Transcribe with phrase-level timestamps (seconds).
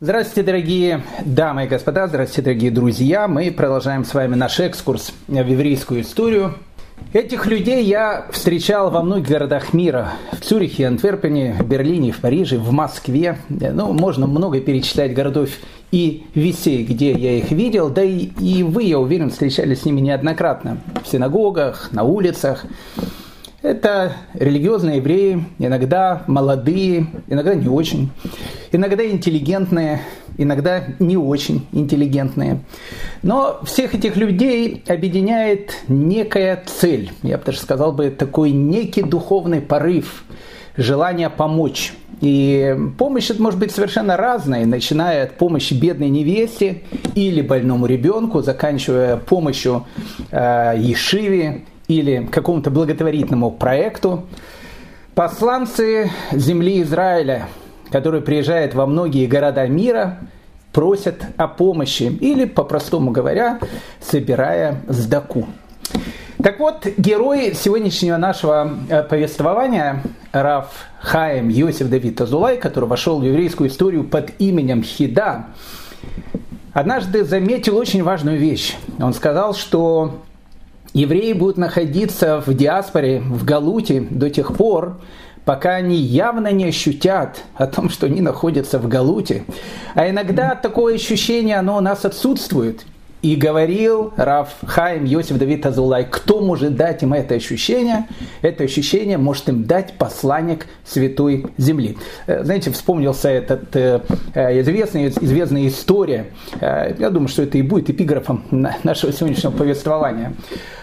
[0.00, 3.28] Здравствуйте, дорогие дамы и господа, здравствуйте, дорогие друзья.
[3.28, 6.56] Мы продолжаем с вами наш экскурс в еврейскую историю.
[7.12, 10.14] Этих людей я встречал во многих городах мира.
[10.32, 13.38] В Цюрихе, Антверпене, Берлине, в Париже, в Москве.
[13.48, 15.50] Ну, можно много перечислять городов
[15.92, 17.88] и весей, где я их видел.
[17.88, 20.78] Да и, и вы, я уверен, встречались с ними неоднократно.
[21.04, 22.66] В синагогах, на улицах.
[23.64, 28.10] Это религиозные евреи, иногда молодые, иногда не очень,
[28.72, 30.02] иногда интеллигентные,
[30.36, 32.60] иногда не очень интеллигентные.
[33.22, 39.62] Но всех этих людей объединяет некая цель, я бы даже сказал бы, такой некий духовный
[39.62, 40.24] порыв,
[40.76, 41.94] желание помочь.
[42.20, 46.82] И помощь это может быть совершенно разная, начиная от помощи бедной невесте
[47.14, 49.86] или больному ребенку, заканчивая помощью
[50.30, 54.26] э, Ешиве или какому-то благотворительному проекту,
[55.14, 57.48] посланцы земли Израиля,
[57.90, 60.18] которые приезжают во многие города мира,
[60.72, 63.60] просят о помощи или, по-простому говоря,
[64.00, 65.46] собирая сдаку.
[66.42, 70.66] Так вот, герой сегодняшнего нашего э, повествования Раф
[71.00, 75.46] Хаем Йосиф Давид Азулай, который вошел в еврейскую историю под именем Хида,
[76.72, 78.76] однажды заметил очень важную вещь.
[79.00, 80.23] Он сказал, что
[80.94, 85.00] евреи будут находиться в диаспоре, в Галуте до тех пор,
[85.44, 89.44] пока они явно не ощутят о том, что они находятся в Галуте.
[89.94, 92.86] А иногда такое ощущение, оно у нас отсутствует.
[93.24, 98.06] И говорил Раф Хаим Йосиф Давид Азулай, кто может дать им это ощущение?
[98.42, 101.96] Это ощущение может им дать посланник Святой Земли.
[102.26, 104.02] Э, знаете, вспомнился этот э,
[104.34, 106.26] э, известная, известная история.
[106.60, 108.44] Я думаю, что это и будет эпиграфом
[108.82, 110.34] нашего сегодняшнего повествования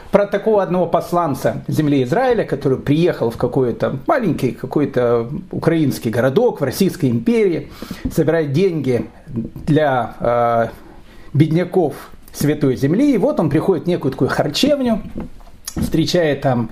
[0.10, 6.64] про такого одного посланца земли Израиля, который приехал в какой-то маленький какой-то украинский городок в
[6.64, 7.70] Российской империи,
[8.12, 10.68] собирает деньги для э,
[11.34, 11.94] бедняков
[12.34, 13.14] Святой Земли.
[13.14, 15.02] И вот он приходит в некую такую харчевню,
[15.76, 16.72] встречает там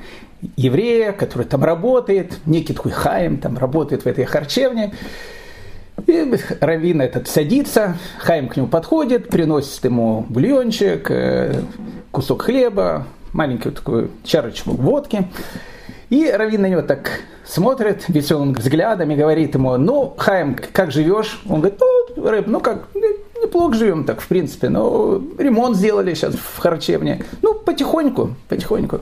[0.56, 4.94] еврея, который там работает, некий такой хаим там работает в этой харчевне.
[6.08, 11.62] И Равин этот садится, Хайм к нему подходит, приносит ему бульончик, э,
[12.12, 15.28] кусок хлеба, маленькую такую чарочку водки.
[16.10, 21.42] И Равин на него так смотрит веселым взглядом и говорит ему, ну, Хайм, как живешь?
[21.50, 22.88] Он говорит, ну, Рэб, ну как,
[23.50, 27.24] неплохо живем так, в принципе, но ремонт сделали сейчас в харчевне.
[27.42, 29.02] Ну, потихоньку, потихоньку.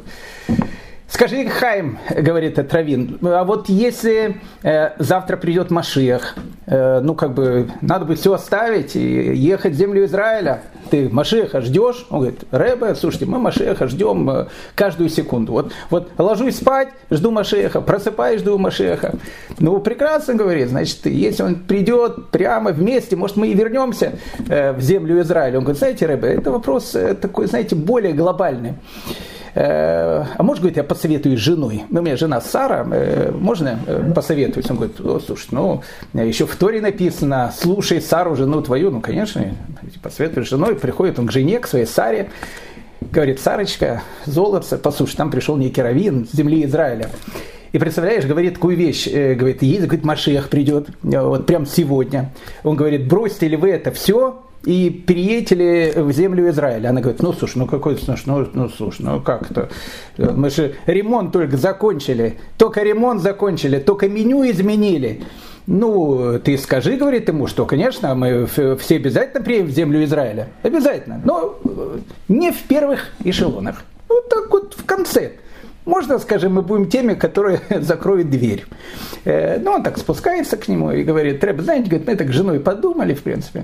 [1.09, 6.35] Скажи, Хайм, говорит Травин, а вот если э, завтра придет Машиах,
[6.65, 11.61] э, ну как бы надо бы все оставить и ехать в землю Израиля, ты Машеха
[11.61, 12.05] ждешь?
[12.09, 15.53] Он говорит, Рэбе, слушайте, мы Машеха ждем э, каждую секунду.
[15.53, 19.13] Вот, вот ложусь спать, жду Машеха, просыпаюсь, жду Машеха.
[19.59, 25.21] Ну, прекрасно, говорит, значит, если он придет прямо вместе, может, мы и вернемся в землю
[25.21, 25.59] Израиля.
[25.59, 28.73] Он говорит, знаете, Рэбе, это вопрос такой, знаете, более глобальный.
[29.59, 31.83] Э, а может, говорит, я посоветую женой.
[31.89, 34.69] Ну, у меня жена Сара, э, можно э, посоветовать?
[34.69, 35.81] Он говорит, слушай, ну,
[36.13, 38.91] еще в Торе написано, слушай Сару, жену твою.
[38.91, 39.55] Ну, конечно,
[40.03, 40.75] посоветую женой.
[40.75, 42.29] Приходит он к жене, к своей Саре,
[43.01, 47.09] говорит, Сарочка, золотце, послушай, там пришел некий раввин с земли Израиля.
[47.71, 52.31] И представляешь, говорит такую вещь, говорит, есть, говорит, Машех придет, вот прям сегодня.
[52.63, 56.89] Он говорит, бросьте ли вы это все, и переедете в землю Израиля.
[56.89, 59.69] Она говорит, ну слушай, ну какой слушай, ну, ну слушай, ну как то
[60.17, 65.21] Мы же ремонт только закончили, только ремонт закончили, только меню изменили.
[65.67, 70.47] Ну, ты скажи, говорит ему, что, конечно, мы все обязательно приедем в землю Израиля.
[70.63, 71.21] Обязательно.
[71.25, 71.59] Но
[72.29, 73.83] не в первых эшелонах.
[74.07, 75.33] Вот так вот в конце.
[75.87, 78.65] Можно, скажем, мы будем теми, которые закроют дверь.
[79.23, 82.33] Э, ну, он так спускается к нему и говорит, Треба, знаете, говорит, мы так с
[82.33, 83.63] женой подумали, в принципе.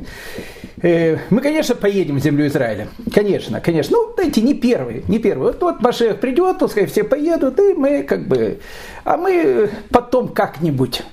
[0.82, 2.88] Э, мы, конечно, поедем в землю Израиля.
[3.14, 3.98] Конечно, конечно.
[3.98, 5.48] Ну, знаете, не первый, не первый.
[5.48, 8.60] Вот, вот Машех придет, пускай все поедут, и мы как бы...
[9.04, 11.04] А мы потом как-нибудь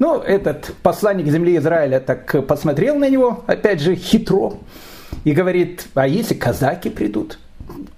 [0.00, 4.54] ну, этот посланник земли Израиля так посмотрел на него, опять же, хитро,
[5.22, 7.38] и говорит, а если казаки придут?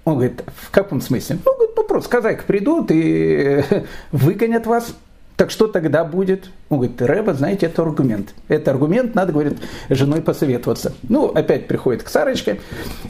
[0.05, 1.37] Он говорит, в каком смысле?
[1.45, 3.63] Ну, говорит, ну просто казаки придут и
[4.11, 4.93] выгонят вас.
[5.35, 6.49] Так что тогда будет?
[6.69, 8.35] Он говорит, Рэба, знаете, это аргумент.
[8.47, 9.57] Это аргумент, надо, говорит,
[9.89, 10.93] женой посоветоваться.
[11.09, 12.61] Ну, опять приходит к Сарочке,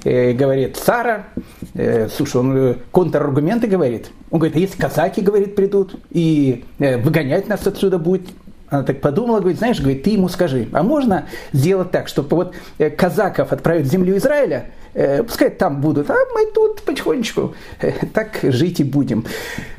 [0.06, 1.26] э, говорит, Сара,
[1.74, 4.10] э, слушай, он э, контраргументы говорит.
[4.32, 8.30] Он говорит, а если казаки, говорит, придут и э, выгонять нас отсюда будет,
[8.74, 12.56] Она так подумала, говорит, знаешь, говорит, ты ему скажи, а можно сделать так, чтобы вот
[12.80, 17.92] э, казаков отправить в землю Израиля, Э, пускай там будут, а мы тут потихонечку э,
[18.14, 19.26] так жить и будем.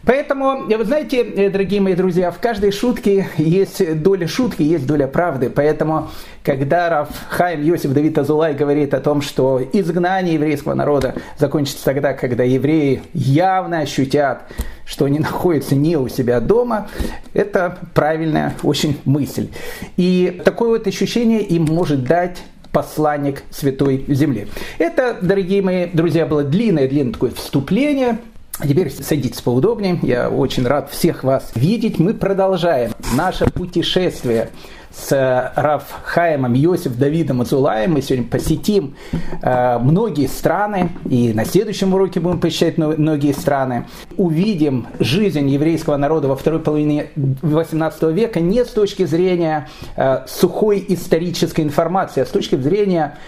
[0.06, 5.06] Поэтому, вы знаете, э, дорогие мои друзья, в каждой шутке есть доля шутки, есть доля
[5.06, 5.48] правды.
[5.48, 6.10] Поэтому,
[6.42, 12.12] когда Раф Хайм Йосиф Давид Азулай говорит о том, что изгнание еврейского народа закончится тогда,
[12.12, 14.42] когда евреи явно ощутят,
[14.84, 16.88] что они находятся не у себя дома,
[17.32, 19.48] это правильная очень мысль.
[19.96, 22.42] И такое вот ощущение им может дать
[22.72, 24.48] посланник Святой Земли.
[24.78, 28.18] Это, дорогие мои друзья, было длинное-длинное такое вступление.
[28.60, 29.98] А теперь садитесь поудобнее.
[30.02, 31.98] Я очень рад всех вас видеть.
[31.98, 34.50] Мы продолжаем наше путешествие
[34.92, 37.94] с Рафхаемом Йосиф Давидом Азулаем.
[37.94, 38.94] Мы сегодня посетим
[39.42, 43.86] э, многие страны, и на следующем уроке будем посещать многие страны.
[44.16, 50.84] Увидим жизнь еврейского народа во второй половине 18 века не с точки зрения э, сухой
[50.88, 53.18] исторической информации, а с точки зрения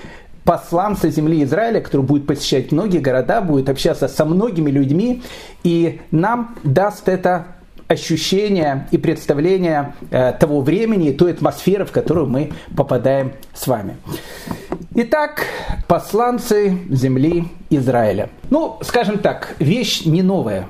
[0.46, 5.22] посланца земли Израиля, который будет посещать многие города, будет общаться со многими людьми,
[5.64, 7.48] и нам даст это
[7.88, 13.96] ощущение и представление э, того времени, той атмосферы, в которую мы попадаем с вами.
[14.94, 15.44] Итак,
[15.86, 18.30] посланцы земли Израиля.
[18.50, 20.68] Ну, скажем так, вещь не новая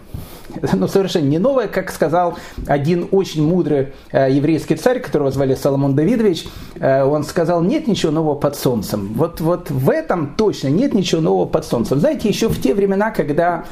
[0.74, 2.36] но совершенно не новая, как сказал
[2.66, 8.12] один очень мудрый э, еврейский царь, которого звали Соломон Давидович, э, он сказал, нет ничего
[8.12, 9.12] нового под солнцем.
[9.14, 12.00] Вот, вот в этом точно нет ничего нового под солнцем.
[12.00, 13.64] Знаете, еще в те времена, когда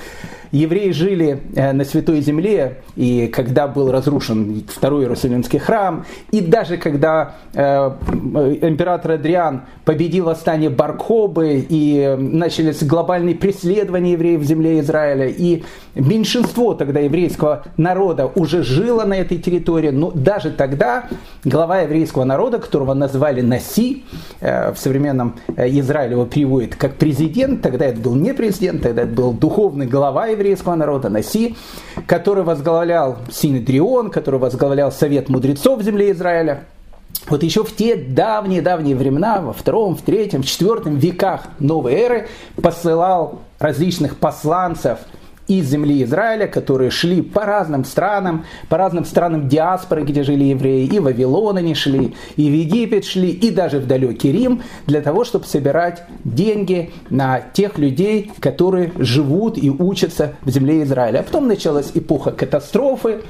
[0.54, 6.76] евреи жили э, на Святой Земле, и когда был разрушен Второй Иерусалимский храм, и даже
[6.76, 7.58] когда э,
[8.62, 15.64] император Адриан победил восстание Баркобы, и начались глобальные преследования евреев в земле Израиля, и
[15.96, 21.08] меньшинство тогда еврейского народа уже жило на этой территории, но даже тогда
[21.44, 24.04] глава еврейского народа, которого назвали Наси,
[24.40, 29.12] э, в современном Израиле его переводят как президент, тогда это был не президент, тогда это
[29.12, 31.56] был духовный глава еврейского еврейского народа, Наси,
[32.06, 36.64] который возглавлял Синедрион, который возглавлял Совет мудрецов земли Израиля.
[37.28, 42.28] Вот еще в те давние-давние времена, во втором, в третьем, в четвертом веках новой эры
[42.60, 44.98] посылал различных посланцев–
[45.46, 50.86] из земли Израиля, которые шли по разным странам, по разным странам диаспоры, где жили евреи,
[50.86, 55.00] и в Вавилон они шли, и в Египет шли, и даже в далекий Рим, для
[55.00, 61.20] того, чтобы собирать деньги на тех людей, которые живут и учатся в земле Израиля.
[61.20, 63.22] А потом началась эпоха катастрофы,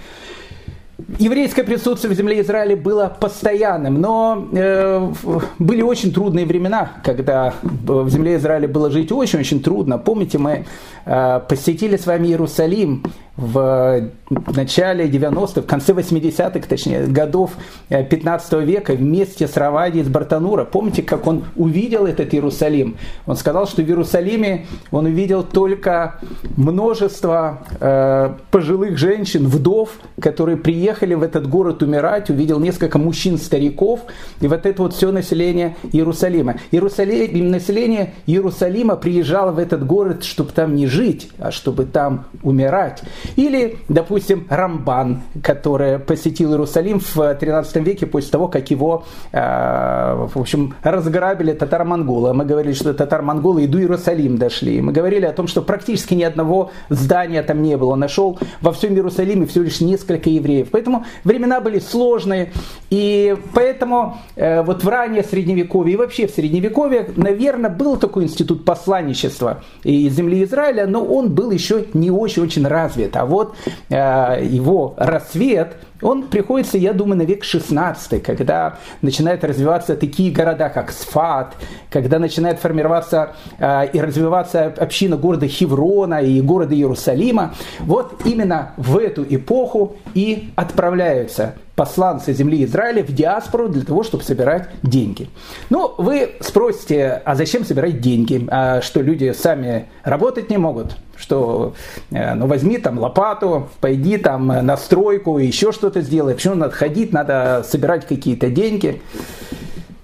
[1.18, 5.12] Еврейское присутствие в земле Израиля было постоянным, но э,
[5.58, 9.98] были очень трудные времена, когда в земле Израиля было жить очень-очень трудно.
[9.98, 10.66] Помните, мы
[11.04, 13.02] э, посетили с вами Иерусалим
[13.36, 14.10] в
[14.54, 17.52] начале 90-х, в конце 80-х, точнее, годов
[17.88, 20.64] 15 э, века вместе с Равади из Бартанура.
[20.64, 22.96] Помните, как он увидел этот Иерусалим?
[23.26, 26.20] Он сказал, что в Иерусалиме он увидел только
[26.56, 29.90] множество э, пожилых женщин, вдов,
[30.20, 34.00] которые приехали в этот город умирать, увидел несколько мужчин-стариков,
[34.40, 36.56] и вот это вот все население Иерусалима.
[36.70, 43.02] Иерусалим, население Иерусалима приезжало в этот город, чтобы там не жить, а чтобы там умирать.
[43.36, 50.38] Или, допустим, Рамбан, который посетил Иерусалим в 13 веке после того, как его, э, в
[50.38, 52.32] общем, разграбили татаро-монголы.
[52.34, 54.80] Мы говорили, что татаро-монголы и до Иерусалим дошли.
[54.80, 57.94] Мы говорили о том, что практически ни одного здания там не было.
[57.94, 60.68] Нашел во всем Иерусалиме всего лишь несколько евреев.
[60.70, 62.52] Поэтому времена были сложные.
[62.90, 68.64] И поэтому э, вот в раннее Средневековье и вообще в Средневековье, наверное, был такой институт
[68.64, 73.13] посланничества из земли Израиля, но он был еще не очень-очень развит.
[73.16, 73.56] А вот
[73.88, 80.68] э, его рассвет, он приходится, я думаю, на век 16, когда начинают развиваться такие города,
[80.68, 81.54] как Сфат,
[81.90, 87.54] когда начинает формироваться э, и развиваться община города Хеврона и города Иерусалима.
[87.80, 94.22] Вот именно в эту эпоху и отправляются посланцы земли Израиля в диаспору для того, чтобы
[94.24, 95.28] собирать деньги.
[95.70, 98.46] Ну, вы спросите, а зачем собирать деньги?
[98.48, 100.96] А что люди сами работать не могут?
[101.24, 101.72] Что,
[102.10, 106.34] э, ну, возьми там лопату, пойди там на стройку, еще что-то сделай.
[106.34, 109.00] Почему надо ходить, надо собирать какие-то деньги?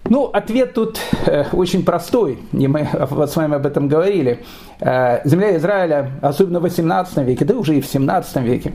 [0.04, 2.88] Ну, ответ тут э, очень простой, и мы
[3.26, 4.42] с вами об этом говорили.
[4.80, 8.72] Э, земля Израиля, особенно в 18 веке, да уже и в 17 веке,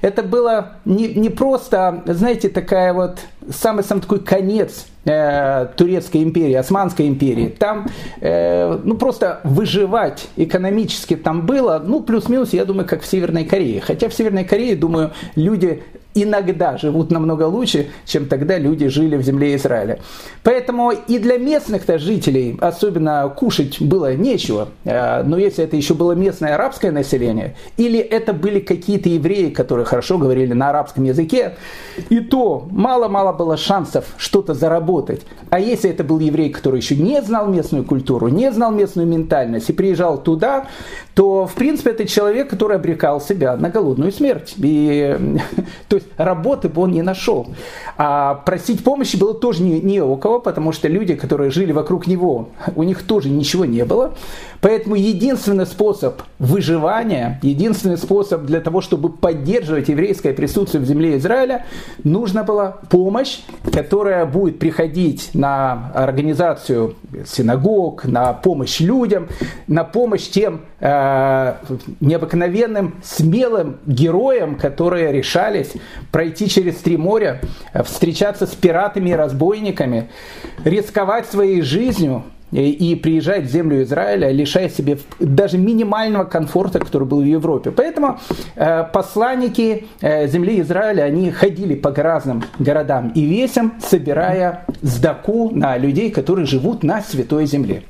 [0.00, 3.18] это было не, не просто, знаете, такая вот
[3.50, 7.48] самый-самый такой конец э, Турецкой империи, Османской империи.
[7.48, 7.88] Там,
[8.20, 13.80] э, ну, просто выживать экономически там было, ну, плюс-минус, я думаю, как в Северной Корее.
[13.80, 15.82] Хотя в Северной Корее, думаю, люди
[16.14, 19.98] иногда живут намного лучше, чем тогда люди жили в земле Израиля.
[20.42, 24.68] Поэтому и для местных-то жителей особенно кушать было нечего.
[24.84, 29.84] Э, но если это еще было местное арабское население, или это были какие-то евреи, которые
[29.84, 31.56] хорошо говорили на арабском языке,
[32.08, 35.22] и то мало-мало было шансов что-то заработать.
[35.50, 39.70] А если это был еврей, который еще не знал местную культуру, не знал местную ментальность
[39.70, 40.66] и приезжал туда,
[41.14, 44.54] то, в принципе, это человек, который обрекал себя на голодную смерть.
[44.56, 45.16] И,
[45.88, 47.46] то есть работы бы он не нашел.
[47.96, 52.06] А просить помощи было тоже не, не у кого, потому что люди, которые жили вокруг
[52.06, 54.14] него, у них тоже ничего не было.
[54.60, 61.66] Поэтому единственный способ выживания, единственный способ для того, чтобы поддерживать еврейское присутствие в земле Израиля,
[62.04, 63.40] нужна была помощь,
[63.72, 66.94] которая будет приходить на организацию
[67.26, 69.28] синагог, на помощь людям,
[69.66, 71.54] на помощь тем э,
[72.00, 75.72] необыкновенным, смелым героям, которые решались
[76.10, 77.40] пройти через три моря,
[77.84, 80.08] встречаться с пиратами и разбойниками,
[80.64, 87.22] рисковать своей жизнью, и приезжать в землю Израиля, лишая себе даже минимального комфорта, который был
[87.22, 87.70] в Европе.
[87.70, 88.18] Поэтому
[88.56, 95.78] э, посланники э, земли Израиля, они ходили по разным городам и весям, собирая сдаку на
[95.78, 97.84] людей, которые живут на святой земле.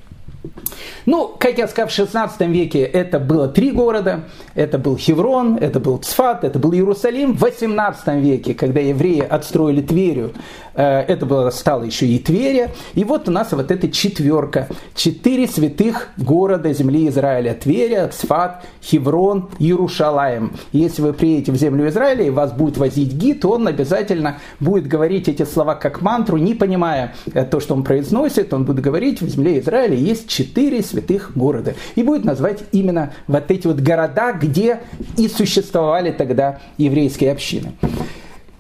[1.07, 4.25] Ну, как я сказал, в 16 веке это было три города.
[4.55, 7.35] Это был Хеврон, это был Цфат, это был Иерусалим.
[7.35, 10.33] В 18 веке, когда евреи отстроили Тверью,
[10.75, 12.71] э, это было, стало еще и Тверия.
[12.95, 14.69] И вот у нас вот эта четверка.
[14.95, 17.55] Четыре святых города земли Израиля.
[17.55, 20.53] Тверия, Цфат, Хеврон, Иерушалаем.
[20.73, 25.29] Если вы приедете в землю Израиля и вас будет возить гид, он обязательно будет говорить
[25.29, 28.53] эти слова как мантру, не понимая э, то, что он произносит.
[28.55, 31.75] Он будет говорить, в земле Израиля есть четыре святых города.
[31.95, 34.81] И будет назвать именно вот эти вот города, где
[35.17, 37.73] и существовали тогда еврейские общины.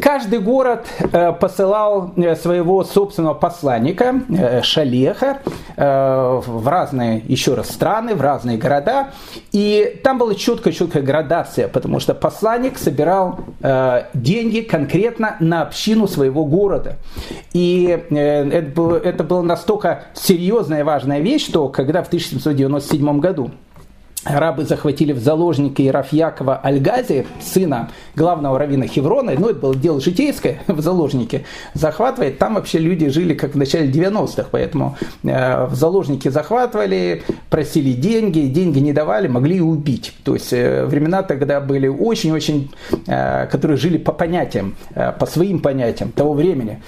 [0.01, 5.39] Каждый город э, посылал э, своего собственного посланника, э, шалеха,
[5.77, 9.09] в разные, еще раз, страны, в разные города.
[9.53, 13.39] И там была четкая-четкая градация, потому что посланник собирал
[14.13, 16.99] деньги конкретно на общину своего города.
[17.55, 23.51] И это, было, настолько серьезная и важная вещь, что когда в 1797 году
[24.25, 30.61] арабы захватили в заложники Рафьякова Альгази, сына главного равина Хеврона, ну это было дело житейское
[30.67, 36.29] в заложнике, захватывает, там вообще люди жили как в начале 90-х, поэтому э, в заложники
[36.29, 40.15] захватывали, просили деньги, деньги не давали, могли и убить.
[40.25, 42.71] То есть э, времена тогда были очень-очень,
[43.07, 46.81] э, которые жили по понятиям, э, по своим понятиям того времени.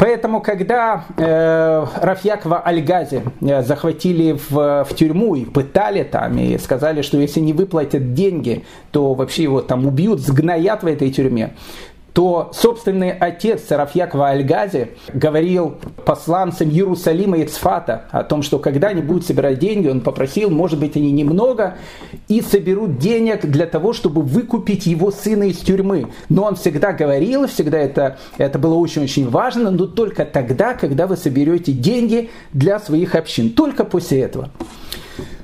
[0.00, 7.02] Поэтому, когда э, Рафьякова Альгази э, захватили в, в тюрьму и пытали там, и сказали,
[7.02, 11.54] что если не выплатят деньги, то вообще его там убьют, сгноят в этой тюрьме
[12.12, 19.02] то собственный отец Сарафьякова Альгази говорил посланцам Иерусалима и Цфата о том, что когда они
[19.02, 21.76] будут собирать деньги, он попросил, может быть, они немного,
[22.28, 26.08] и соберут денег для того, чтобы выкупить его сына из тюрьмы.
[26.28, 31.16] Но он всегда говорил, всегда это, это было очень-очень важно, но только тогда, когда вы
[31.16, 33.50] соберете деньги для своих общин.
[33.50, 34.50] Только после этого.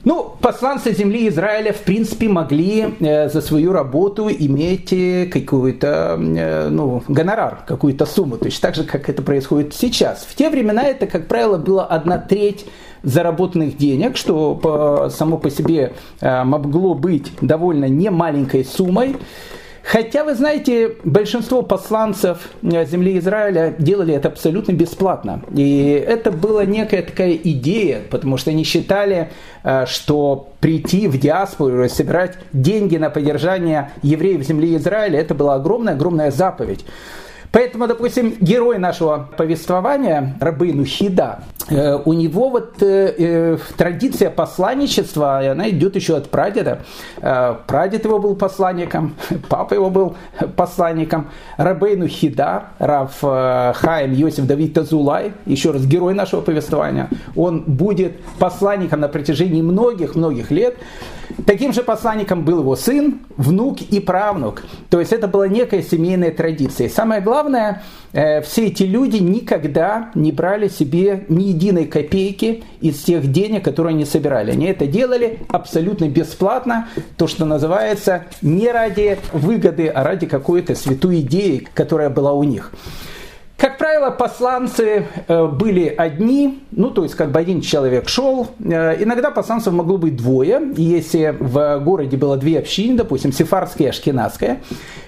[0.04, 6.68] Ну, посланцы земли Израиля, в принципе, могли э, за свою работу иметь э, какой-то э,
[6.68, 8.36] ну, гонорар, какую-то сумму.
[8.36, 10.26] То есть так же, как это происходит сейчас.
[10.28, 12.66] В те времена это, как правило, было одна треть
[13.02, 19.16] заработанных денег, что само по себе могло быть довольно немаленькой суммой.
[19.86, 25.42] Хотя, вы знаете, большинство посланцев э, земли Израиля делали это абсолютно бесплатно.
[25.54, 29.30] И это была некая такая идея, потому что они считали,
[29.62, 35.54] э, что прийти в диаспору и собирать деньги на поддержание евреев земли Израиля, это была
[35.54, 36.84] огромная-огромная заповедь.
[37.56, 41.38] Поэтому, допустим, герой нашего повествования, Рабыну Хида,
[41.70, 46.80] э, у него вот э, э, традиция посланничества, она идет еще от прадеда.
[47.16, 49.14] Прадед его был посланником,
[49.48, 50.16] папа его был
[50.54, 51.30] посланником.
[51.56, 59.00] Рабейну Хида, Рав Хаим Йосиф Давид Тазулай, еще раз герой нашего повествования, он будет посланником
[59.00, 60.76] на протяжении многих-многих лет.
[61.46, 64.62] Таким же посланником был его сын, внук и правнук.
[64.90, 66.88] То есть это была некая семейная традиция.
[66.88, 73.30] Самое главное, э, все эти люди никогда не брали себе ни единой копейки из тех
[73.30, 74.52] денег, которые они собирали.
[74.52, 81.20] Они это делали абсолютно бесплатно, то, что называется, не ради выгоды, а ради какой-то святой
[81.20, 82.72] идеи, которая была у них.
[83.56, 88.48] Как правило, посланцы э, были одни, ну, то есть, как бы один человек шел.
[88.58, 93.90] Э, иногда посланцев могло быть двое, если в городе было две общины, допустим, сефардская и
[93.90, 94.58] ашкенадская.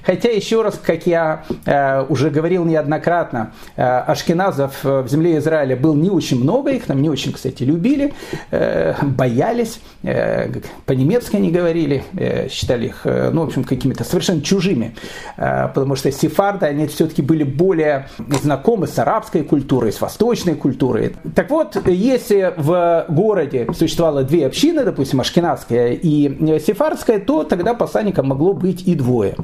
[0.04, 6.10] Хотя, еще раз, как я э, уже говорил неоднократно, ашкеназов в земле Израиля было не
[6.10, 8.14] очень много, их там не очень, кстати, любили,
[9.02, 9.80] боялись,
[10.86, 12.04] по-немецки они говорили,
[12.48, 14.94] считали их, ну, в общем, какими-то совершенно чужими,
[15.36, 18.08] потому что сефарды, они все-таки были более
[18.40, 21.14] знакомы с арабской культурой, с восточной культурой.
[21.34, 28.28] Так вот, если в городе существовало две общины, допустим, ашкенадская и сефардская, то тогда посланником
[28.28, 29.36] могло быть и двое.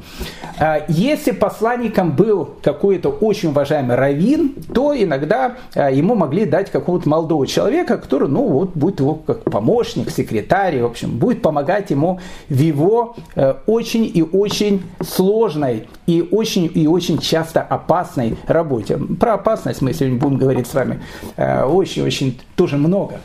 [0.59, 7.09] А если посланником был какой-то очень уважаемый раввин, то иногда а, ему могли дать какого-то
[7.09, 12.19] молодого человека, который, ну вот, будет его как помощник, секретарь, в общем, будет помогать ему
[12.49, 18.99] в его э, очень и очень сложной и очень и очень часто опасной работе.
[19.19, 21.01] Про опасность мы сегодня будем говорить с вами
[21.37, 23.19] очень-очень э, тоже много.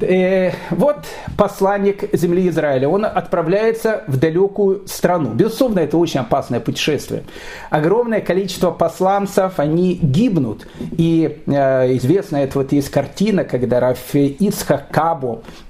[0.00, 1.04] Э, вот
[1.36, 5.30] посланник земли Израиля, он отправляется в далекую страну.
[5.32, 7.24] Безусловно, это очень опасное путешествие.
[7.70, 10.66] Огромное количество посланцев, они гибнут.
[10.92, 14.88] И э, известно, это вот есть картина, когда Раф Ицхак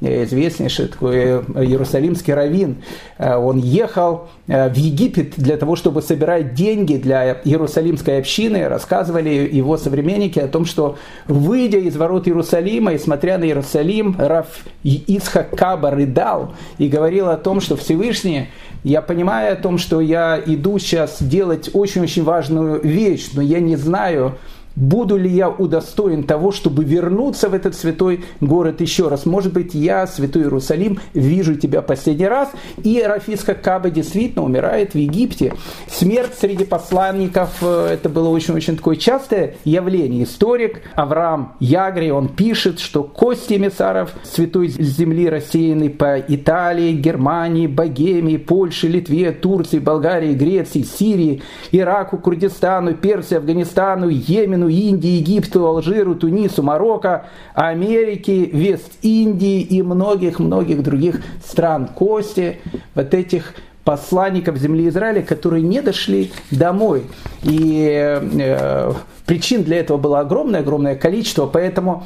[0.01, 2.83] э, известнейший такой э, иерусалимский раввин,
[3.19, 8.69] э, он ехал в Египет для того, чтобы собирать деньги для иерусалимской общины.
[8.69, 14.65] Рассказывали его современники о том, что выйдя из ворот Иерусалима и смотря на Иерусалим, Раф
[14.83, 18.49] Ицхак Каба рыдал и говорил о том, что Всевышний,
[18.85, 23.77] я понимаю о том, что я иду сейчас делать очень-очень важную вещь, но я не
[23.77, 24.37] знаю,
[24.75, 29.27] Буду ли я удостоен того, чтобы вернуться в этот святой город еще раз?
[29.27, 32.51] Может быть, я, святой Иерусалим, вижу тебя последний раз.
[32.83, 35.55] И Рафиска Каба действительно умирает в Египте.
[35.89, 40.25] Смерть среди посланников, э, это было очень-очень такое частое явление.
[40.25, 48.37] Историк Авраам Ягри, он пишет, что кости эмиссаров святой земли рассеяны по Италии, Германии, Богемии,
[48.37, 56.15] Польше, Литве, Турции, Болгарии, Греции, Сирии, Ираку, Курдистану, Персии, Афганистану, Йемену, Йемену, Индии, Египту, Алжиру,
[56.15, 61.89] Тунису, Марокко, Америки, Вест-Индии и многих-многих других стран.
[61.89, 62.59] Кости
[62.95, 63.55] вот этих
[63.85, 67.05] посланников земли Израиля, которые не дошли домой.
[67.43, 68.93] И э,
[69.27, 72.05] причин для этого было огромное-огромное количество, поэтому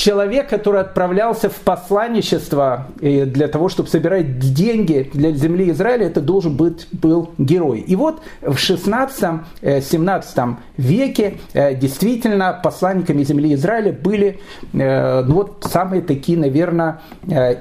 [0.00, 6.56] человек, который отправлялся в посланничество для того, чтобы собирать деньги для земли Израиля, это должен
[6.56, 7.80] быть был герой.
[7.80, 14.40] И вот в 16-17 э, веке э, действительно посланниками земли Израиля были
[14.72, 17.00] э, ну вот самые такие, наверное,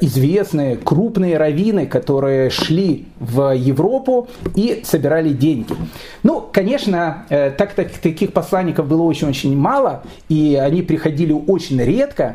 [0.02, 5.74] известные крупные раввины, которые шли в Европу и собирали деньги.
[6.24, 12.29] Ну, конечно, так как таких посланников было очень-очень мало, и они приходили очень редко,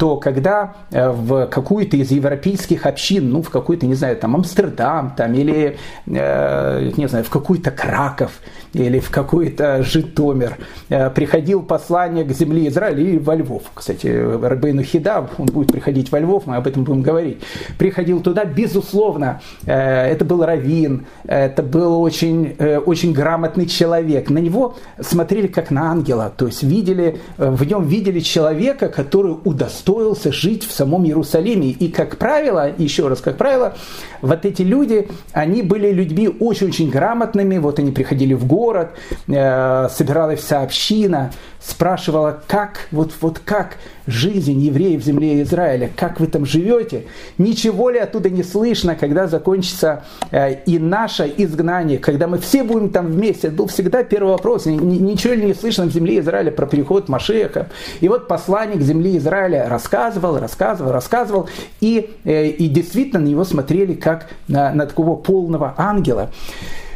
[0.00, 5.12] то когда э, в какую-то из европейских общин, ну, в какой-то, не знаю, там, Амстердам,
[5.14, 8.32] там, или, э, не знаю, в какой-то Краков,
[8.72, 10.56] или в какой-то Житомир,
[10.88, 16.18] э, приходил посланник земли Израиля или во Львов, кстати, Рабейну Хида, он будет приходить во
[16.18, 17.42] Львов, мы об этом будем говорить,
[17.76, 25.46] приходил туда, безусловно, это был раввин, это был очень, очень грамотный человек, на него смотрели
[25.46, 31.04] как на ангела, то есть видели, в нем видели человека, который удостоился жить в самом
[31.04, 31.68] Иерусалиме.
[31.68, 33.74] И, как правило, еще раз, как правило,
[34.22, 37.58] вот эти люди, они были людьми очень-очень грамотными.
[37.58, 38.90] Вот они приходили в город,
[39.28, 43.76] э, собиралась вся община, спрашивала, как, вот, вот как
[44.10, 47.04] жизнь евреев в земле Израиля, как вы там живете,
[47.38, 52.90] ничего ли оттуда не слышно, когда закончится э, и наше изгнание, когда мы все будем
[52.90, 53.48] там вместе.
[53.48, 57.68] Это был всегда первый вопрос, ничего ли не слышно в земле Израиля про переход Машеха.
[58.00, 61.48] И вот посланник земли Израиля рассказывал, рассказывал, рассказывал,
[61.80, 66.30] и, э, и действительно на него смотрели как на, на такого полного ангела.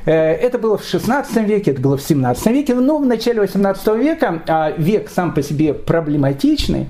[0.05, 3.87] Э, это было в 16 веке, это было в 17 веке, но в начале 18
[3.97, 6.88] века, а век сам по себе проблематичный,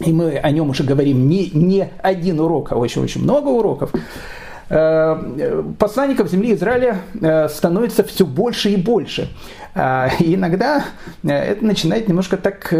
[0.00, 3.90] и мы о нем уже говорим не, не один урок, а очень-очень много уроков,
[4.68, 9.28] э, посланников земли Израиля э, становится все больше и больше.
[9.78, 10.84] А, и иногда
[11.22, 12.72] это начинает немножко так,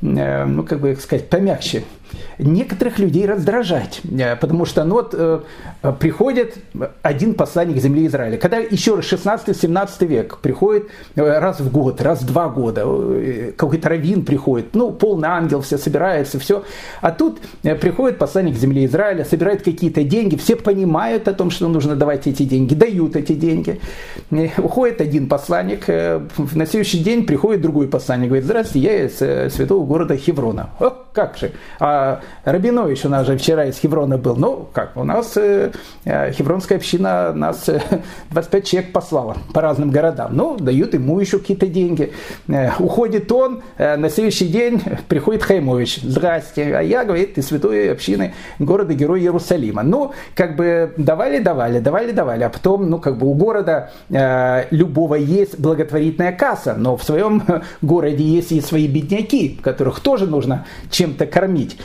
[0.00, 1.84] ну как бы сказать, помягче
[2.38, 4.00] некоторых людей раздражать,
[4.40, 5.46] потому что ну, вот,
[5.98, 6.56] приходит
[7.02, 12.26] один посланник земли Израиля, когда еще раз 16-17 век приходит раз в год, раз в
[12.26, 12.84] два года,
[13.56, 16.64] какой-то раввин приходит, ну, полный ангел, все собирается, все,
[17.00, 21.96] а тут приходит посланник земли Израиля, собирает какие-то деньги, все понимают о том, что нужно
[21.96, 23.80] давать эти деньги, дают эти деньги,
[24.58, 29.86] уходит один посланник, на следующий день приходит другой посланник, говорит, здравствуйте, я из э, святого
[29.86, 30.70] города Хеврона.
[30.80, 34.36] О, как же, а Рабинович у нас же вчера из Хеврона был.
[34.36, 35.72] Ну, как, у нас э,
[36.04, 37.68] э Хевронская община нас
[38.30, 40.30] 25 человек послала по разным городам.
[40.32, 42.12] Ну, дают ему еще какие-то деньги.
[42.48, 46.00] Э, уходит он, э, на следующий день приходит Хаймович.
[46.02, 49.82] Здрасте, а я, говорит, из святой общины города-героя Иерусалима.
[49.82, 54.66] Ну, как бы давали, давали, давали, давали, а потом, ну, как бы у города э,
[54.70, 57.42] любого есть благотворительная касса, но в своем
[57.82, 61.76] городе есть и свои бедняки, которых тоже нужно чем-то кормить.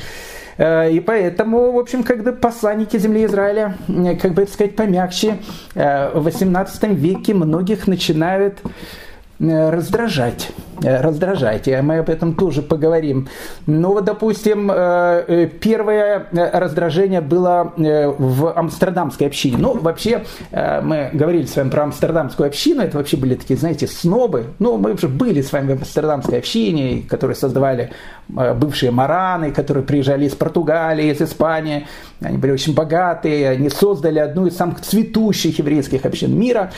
[0.59, 3.75] Э, и поэтому, в общем, бы посланники земли Израиля,
[4.21, 5.37] как бы это сказать, помягче,
[5.73, 9.08] э, в 18 веке многих начинают Э,
[9.39, 10.51] раздражать.
[10.81, 11.67] Э, раздражать.
[11.67, 13.27] И мы об этом тоже поговорим.
[13.65, 19.57] Ну вот, допустим, э, первое раздражение было в амстердамской общине.
[19.57, 22.81] Ну, вообще, мы говорили с вами про амстердамскую общину.
[22.81, 24.45] Это вообще были такие, знаете, снобы.
[24.59, 27.91] Ну, мы уже были с вами в амстердамской общине, которые создавали
[28.27, 31.87] бывшие мараны, которые приезжали из Португалии, из Испании.
[32.21, 33.49] Они были очень богатые.
[33.49, 36.71] Они создали одну из самых цветущих еврейских общин мира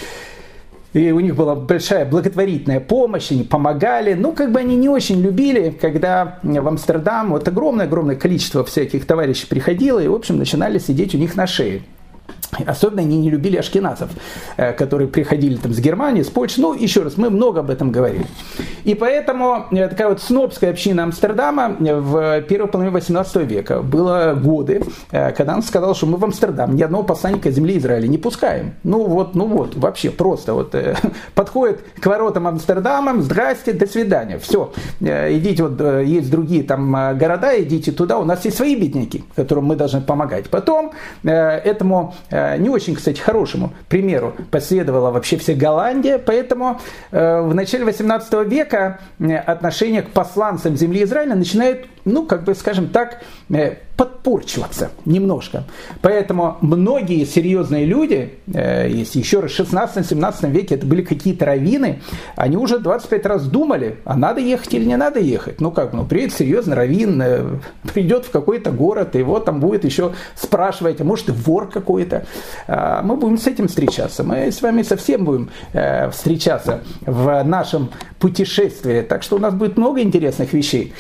[0.93, 5.21] и у них была большая благотворительная помощь, они помогали, но как бы они не очень
[5.21, 11.15] любили, когда в Амстердам вот огромное-огромное количество всяких товарищей приходило и, в общем, начинали сидеть
[11.15, 11.81] у них на шее.
[12.65, 14.09] Особенно они не любили ашкеназов,
[14.57, 16.59] э, которые приходили там с Германии, с Польши.
[16.59, 18.25] Ну, еще раз, мы много об этом говорили.
[18.83, 24.83] И поэтому э, такая вот снобская община Амстердама в первой половине 18 века было годы,
[25.11, 28.73] э, когда он сказал, что мы в Амстердам ни одного посланника земли Израиля не пускаем.
[28.83, 30.75] Ну вот, ну вот, вообще просто вот
[31.35, 37.91] подходит к воротам Амстердама, здрасте, до свидания, все, идите вот, есть другие там города, идите
[37.91, 40.49] туда, у нас есть свои бедняки, которым мы должны помогать.
[40.49, 40.91] Потом
[41.23, 46.79] этому Э, не очень, кстати, хорошему примеру последовала вообще вся Голландия, поэтому
[47.11, 52.55] э, в начале 18 века э, отношение к посланцам земли Израиля начинает, ну, как бы,
[52.55, 53.21] скажем так,
[54.01, 55.65] подпорчиваться немножко.
[56.01, 62.01] Поэтому многие серьезные люди, э, если еще раз в 16-17 веке это были какие-то раввины,
[62.35, 65.61] они уже 25 раз думали, а надо ехать или не надо ехать.
[65.61, 67.45] Ну как, ну приедет серьезный раввин, э,
[67.93, 72.25] придет в какой-то город, и его там будет еще спрашивать, а может и вор какой-то.
[72.67, 74.23] А мы будем с этим встречаться.
[74.23, 79.01] Мы с вами совсем будем э, встречаться в нашем путешествии.
[79.01, 80.93] Так что у нас будет много интересных вещей.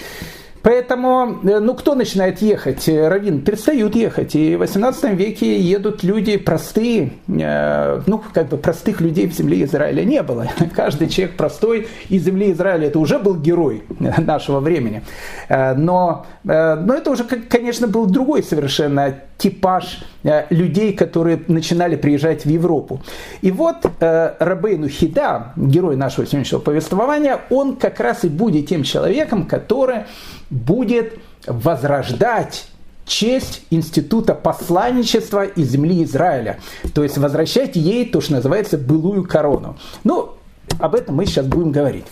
[0.63, 2.87] Поэтому, э, ну, кто начинает ехать?
[2.87, 4.35] Э, Равин перестают ехать.
[4.35, 9.63] И в 18 веке едут люди простые, э, ну, как бы простых людей в земле
[9.63, 10.47] Израиля не было.
[10.75, 13.83] Каждый человек простой из земли Израиля, это уже был герой
[14.17, 15.03] нашего времени.
[15.49, 20.03] Но, но это уже, конечно, был другой совершенно типаж
[20.49, 23.01] людей, которые начинали приезжать в Европу.
[23.41, 29.47] И вот Рабейну Хида, герой нашего сегодняшнего повествования, он как раз и будет тем человеком,
[29.47, 30.03] который
[30.49, 32.67] будет возрождать
[33.05, 36.59] честь института посланничества из земли Израиля.
[36.93, 39.77] То есть возвращать ей то, что называется былую корону.
[40.03, 40.35] Ну,
[40.79, 42.05] об этом мы сейчас будем говорить.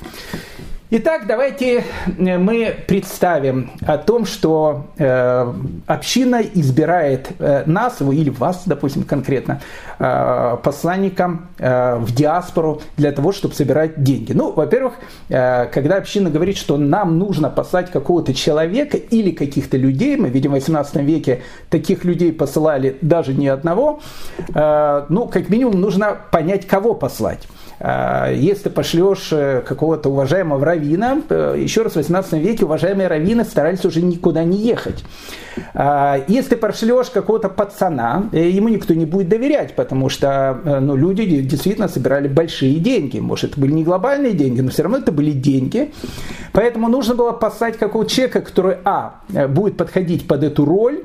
[0.92, 1.84] Итак, давайте
[2.18, 5.54] э, мы представим о том, что э,
[5.86, 9.62] община избирает э, нас, или вас, допустим, конкретно,
[10.00, 14.32] э, посланником э, в диаспору для того, чтобы собирать деньги.
[14.34, 14.96] Ну, во-первых,
[15.28, 20.54] когда община говорит, что нам нужно послать какого-то человека или каких-то людей, мы видим в
[20.56, 24.00] 18 веке таких людей посылали даже не одного,
[24.56, 27.48] ну, как минимум нужно понять, кого послать.
[27.80, 33.08] А, если ты пошлешь э, какого-то уважаемого равина, э, еще раз в 18 веке уважаемые
[33.08, 35.04] раввины старались уже никуда не ехать.
[35.74, 40.96] А, если ты пошлешь какого-то пацана, э, ему никто не будет доверять, потому что ну,
[40.96, 43.20] люди действительно собирали большие деньги.
[43.20, 45.94] Может, это были не глобальные деньги, но все равно это были деньги.
[46.52, 51.04] Поэтому нужно было послать какого-то человека, который, а, будет подходить под эту роль,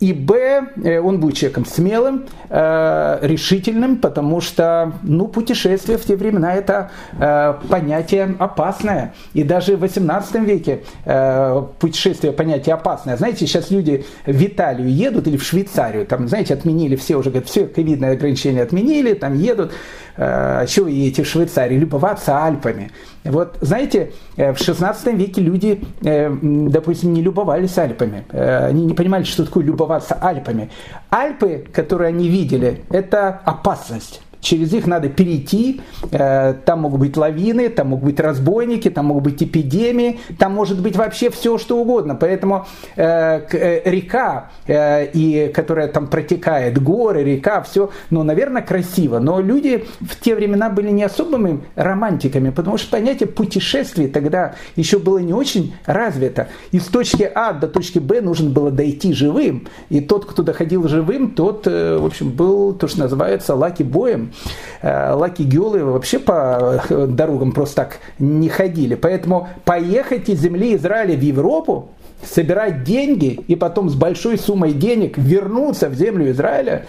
[0.00, 6.54] и, б, он будет человеком смелым, решительным, потому что ну, путешествие в те те времена
[6.54, 9.14] это э, понятие опасное.
[9.34, 13.16] И даже в 18 веке э, путешествие понятие опасное.
[13.16, 17.48] Знаете, сейчас люди в Италию едут или в Швейцарию, там, знаете, отменили все уже, говорят,
[17.48, 19.72] все ковидные ограничения отменили, там едут,
[20.16, 22.90] э, чего едете в Швейцарию, любоваться Альпами.
[23.24, 28.24] Вот, знаете, э, в 16 веке люди, э, допустим, не любовались Альпами.
[28.30, 30.70] Э, они не понимали, что такое любоваться Альпами.
[31.10, 35.80] Альпы, которые они видели, это опасность через них надо перейти,
[36.12, 40.80] э, там могут быть лавины, там могут быть разбойники, там могут быть эпидемии, там может
[40.80, 42.14] быть вообще все, что угодно.
[42.14, 49.18] Поэтому э, э, река, и, которая там протекает, горы, река, все, ну, наверное, красиво.
[49.18, 54.98] Но люди в те времена были не особыми романтиками, потому что понятие путешествий тогда еще
[54.98, 56.48] было не очень развито.
[56.70, 59.68] Из точки А до точки Б нужно было дойти живым.
[59.88, 64.33] И тот, кто доходил живым, тот, в общем, был то, что называется лаки боем.
[64.82, 68.94] Э, Лаки Гелы вообще по э, дорогам просто так не ходили.
[68.94, 71.88] Поэтому поехать из земли Израиля в Европу,
[72.22, 76.86] собирать деньги и потом с большой суммой денег вернуться в землю Израиля,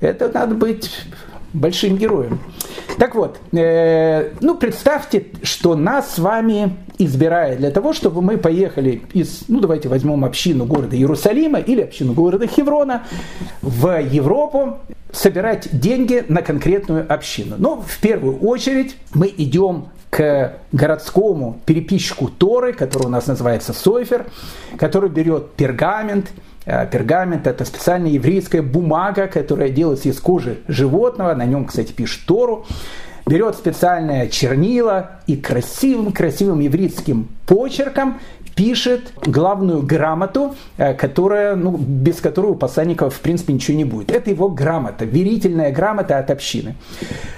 [0.00, 0.90] это надо быть
[1.52, 2.40] большим героем.
[2.98, 9.02] Так вот, э, ну представьте, что нас с вами избирает для того, чтобы мы поехали
[9.12, 13.04] из, ну давайте возьмем общину города Иерусалима или общину города Хеврона
[13.62, 14.78] в Европу,
[15.12, 17.56] собирать деньги на конкретную общину.
[17.58, 24.26] Но в первую очередь мы идем к городскому переписчику Торы, который у нас называется Сойфер,
[24.78, 26.30] который берет пергамент,
[26.90, 31.34] Пергамент– это специальная еврейская бумага, которая делается из кожи животного.
[31.34, 32.66] На нем, кстати, пишет Тору
[33.28, 38.20] берет специальное чернила и красивым-красивым еврейским почерком
[38.58, 44.10] пишет главную грамоту, э, которая, ну, без которой у посланников в принципе ничего не будет.
[44.10, 46.74] Это его грамота, верительная грамота от общины.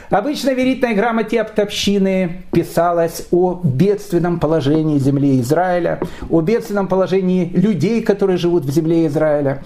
[0.09, 7.51] Обычно в верительной грамоте от общины писалось о бедственном положении земли Израиля, о бедственном положении
[7.55, 9.63] людей, которые живут в земле Израиля.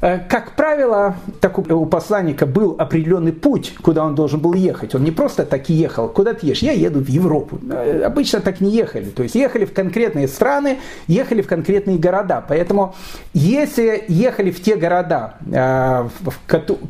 [0.00, 4.94] Э, как правило, так у посланника был определенный путь, куда он должен был ехать.
[4.94, 7.58] Он не просто так ехал, куда ты едешь, я еду в Европу.
[7.70, 9.06] Э, обычно так не ехали.
[9.06, 12.44] То есть ехали в конкретные страны, ехали в конкретные города.
[12.46, 12.94] Поэтому
[13.32, 16.08] если ехали в те города, э,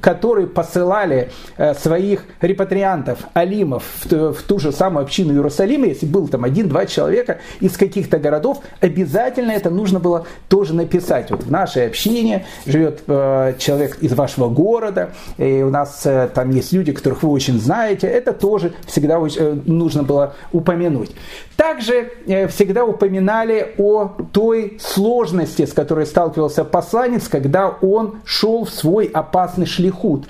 [0.00, 1.30] которые посылали
[1.78, 7.76] своих репатриантов, алимов в ту же самую общину Иерусалима, если был там один-два человека из
[7.76, 11.30] каких-то городов, обязательно это нужно было тоже написать.
[11.30, 16.28] Вот в нашей общине живет приходит э, человек из вашего города, и у нас э,
[16.34, 21.14] там есть люди, которых вы очень знаете, это тоже всегда э, нужно было упомянуть.
[21.56, 29.06] Также всегда упоминали о той сложности, с которой сталкивался посланец, когда он шел в свой
[29.06, 30.26] опасный шлихут.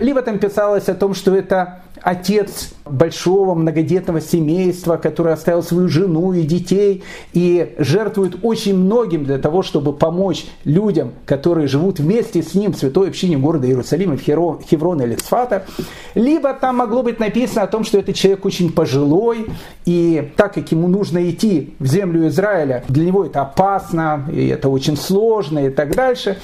[0.00, 6.32] Либо там писалось о том, что это отец большого многодетного семейства, который оставил свою жену
[6.32, 12.54] и детей и жертвует очень многим для того, чтобы помочь людям, которые живут вместе с
[12.54, 15.66] ним в святой общине города Иерусалима, в Хеврона или Цфата.
[16.14, 19.46] Либо там могло быть написано о том, что этот человек очень пожилой,
[19.84, 24.68] и так как ему нужно идти в землю Израиля, для него это опасно, и это
[24.68, 26.38] очень сложно и так дальше.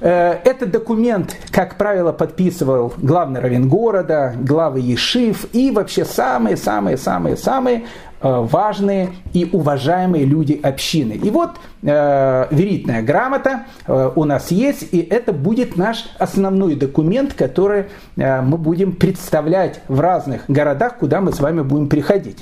[0.00, 7.82] Э, этот документ, как правило, подписывал главный равен города, главы Ешив и вообще самые-самые-самые-самые э,
[8.20, 11.12] важные и уважаемые люди общины.
[11.12, 11.52] И вот
[11.82, 18.40] э, верительная грамота э, у нас есть, и это будет наш основной документ, который э,
[18.42, 22.38] мы будем представлять в разных городах, куда мы с вами будем приходить.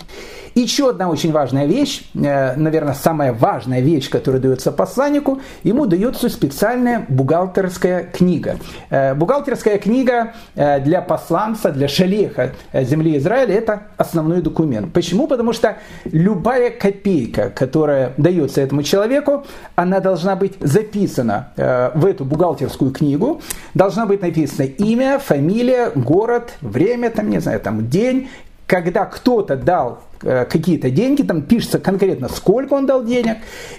[0.54, 6.28] Еще одна очень важная вещь, э, наверное, самая важная вещь, которая дается посланнику, ему дается
[6.28, 8.56] специальная бухгалтерская книга.
[8.90, 14.92] Э, бухгалтерская книга э, для посланца, для шалеха земли Израиля, это основной документ.
[14.92, 15.26] Почему?
[15.26, 22.92] Потому что любая копейка, которая дается этому человеку, она должна быть записана в эту бухгалтерскую
[22.92, 23.40] книгу,
[23.74, 28.28] должна быть написано имя, фамилия, город, время, там, не знаю, там, день,
[28.66, 33.38] когда кто-то дал Э, какие-то деньги, там пишется конкретно, сколько он дал денег,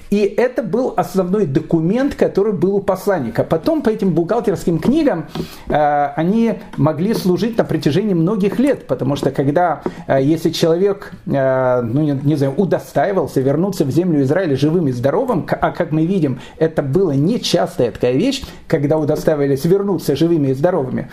[0.10, 3.46] и это был основной документ, который был у посланника.
[3.46, 5.28] Потом по этим бухгалтерским книгам
[5.70, 12.02] э, они могли служить на протяжении многих лет, потому что когда, э, если человек, ну
[12.02, 16.40] не, не знаю, удостаивался вернуться в землю Израиля живым и здоровым, а как мы видим,
[16.58, 21.10] это было нечастая такая вещь, когда удостаивались вернуться живыми и здоровыми,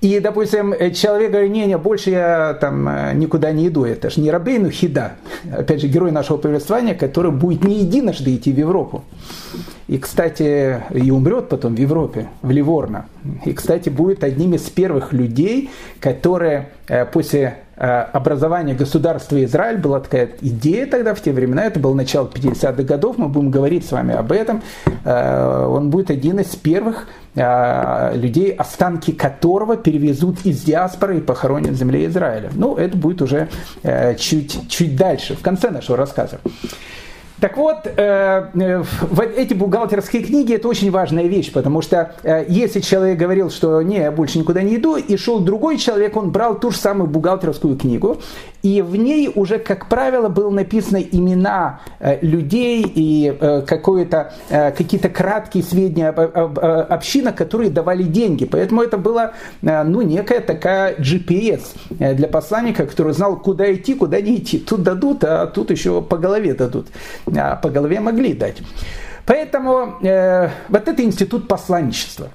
[0.00, 3.84] И, допустим, человек говорит, не, не, больше я там никуда не иду.
[3.84, 5.12] Это же не Рабейну Хида,
[5.50, 9.04] опять же, герой нашего повествования, который будет не единожды идти в Европу.
[9.88, 13.06] И, кстати, и умрет потом в Европе, в Ливорно.
[13.44, 16.68] И, кстати, будет одним из первых людей, которые
[17.12, 22.26] после Э, образования государства Израиль была такая идея тогда в те времена, это было начало
[22.26, 24.62] 50-х годов, мы будем говорить с вами об этом.
[25.04, 31.72] Э, он будет один из первых э, людей, останки которого перевезут из диаспоры и похоронят
[31.72, 32.50] в земле Израиля.
[32.54, 33.48] Ну, это будет уже
[34.18, 36.38] чуть, чуть дальше, в конце нашего рассказа.
[37.40, 38.82] Так вот, э, э,
[39.36, 43.98] эти бухгалтерские книги это очень важная вещь, потому что э, если человек говорил, что не,
[43.98, 47.76] я больше никуда не иду, и шел другой человек, он брал ту же самую бухгалтерскую
[47.76, 48.22] книгу,
[48.66, 51.80] и в ней уже, как правило, было написано имена
[52.20, 58.44] людей и какое-то, какие-то краткие сведения об общинах, которые давали деньги.
[58.44, 64.38] Поэтому это была ну, некая такая GPS для посланника, который знал, куда идти, куда не
[64.38, 64.58] идти.
[64.58, 66.88] Тут дадут, а тут еще по голове дадут.
[67.36, 68.56] А по голове могли дать.
[69.26, 72.30] Поэтому э, вот это институт посланничества.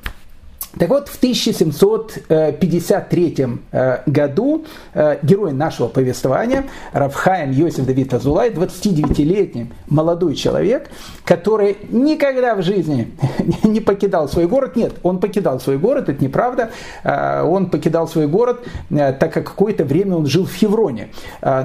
[0.79, 9.73] Так вот, в 1753 э, году э, герой нашего повествования, Равхаем Йосиф Давид Азулай, 29-летний
[9.87, 10.89] молодой человек,
[11.25, 13.11] который никогда в жизни
[13.63, 14.77] не покидал свой город.
[14.77, 16.69] Нет, он покидал свой город, это неправда.
[17.03, 21.09] Э, он покидал свой город, так как какое-то время он жил в Хевроне.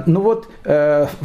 [0.07, 0.49] Ну вот,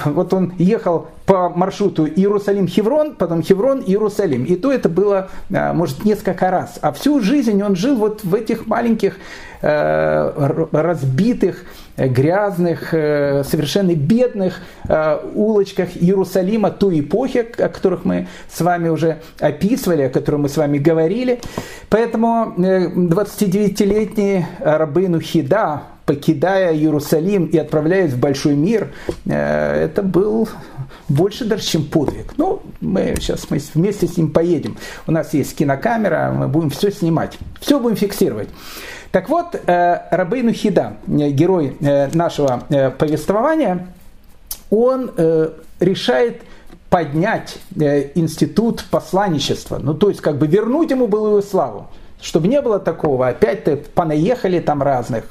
[0.06, 4.44] вот он ехал по маршруту Иерусалим-Хеврон, потом Хеврон-Иерусалим.
[4.44, 6.78] И то это было, может, несколько раз.
[6.82, 9.15] А всю жизнь он жил вот в этих маленьких
[9.62, 11.63] э, разбитых,
[11.96, 14.60] э, грязных, э, совершенно бедных
[15.34, 20.58] улочках Иерусалима той эпохи, о которых мы с вами уже описывали, о которых мы с
[20.58, 21.39] вами говорили.
[21.88, 28.89] Поэтому 29-летний Рабыну Хида, покидая Иерусалим и отправляясь в большой мир,
[29.26, 30.50] это был
[31.12, 32.34] больше даже, чем подвиг.
[32.38, 34.78] Ну, мы сейчас мы вместе с ним поедем.
[35.08, 38.50] У нас есть кинокамера, мы будем все снимать, все будем фиксировать.
[39.12, 42.63] Так вот, э, Рабейну Хида, э, герой э, нашего
[42.97, 43.88] повествования,
[44.69, 45.12] он
[45.82, 46.43] решает
[46.89, 51.89] поднять институт посланничества, ну то есть как бы вернуть ему былую славу.
[52.21, 55.25] Чтобы не было такого, опять-то понаехали там разных.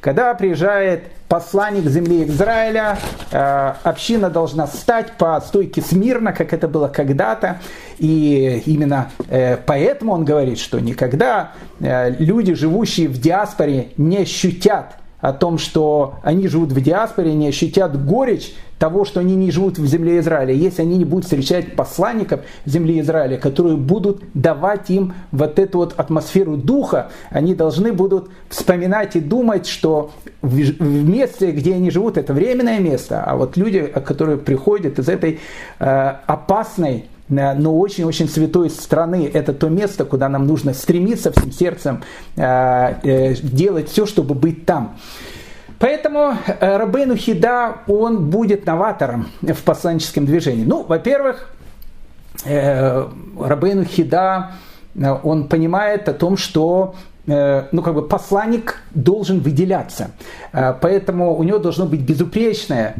[0.00, 2.98] Когда приезжает посланник земли Израиля,
[3.30, 7.60] э, община должна стать по стойке смирно, как это было когда-то.
[7.98, 14.96] И именно э, поэтому он говорит, что никогда э, люди, живущие в диаспоре, не ощутят
[15.22, 19.78] о том, что они живут в диаспоре, не ощутят горечь того, что они не живут
[19.78, 25.14] в земле Израиля, если они не будут встречать посланников земли Израиля, которые будут давать им
[25.30, 30.10] вот эту вот атмосферу духа, они должны будут вспоминать и думать, что
[30.42, 35.38] в месте, где они живут, это временное место, а вот люди, которые приходят из этой
[35.78, 39.30] э, опасной но очень-очень святой страны.
[39.32, 42.02] Это то место, куда нам нужно стремиться всем сердцем,
[42.36, 44.96] э, делать все, чтобы быть там.
[45.78, 50.64] Поэтому э, Рабейну Хида, он будет новатором в посланническом движении.
[50.64, 51.50] Ну, во-первых,
[52.44, 53.08] э,
[53.40, 54.52] Рабейну Хида,
[54.94, 60.10] э, он понимает о том, что ну, как бы посланник должен выделяться.
[60.50, 62.96] Поэтому у него должна быть безупречная,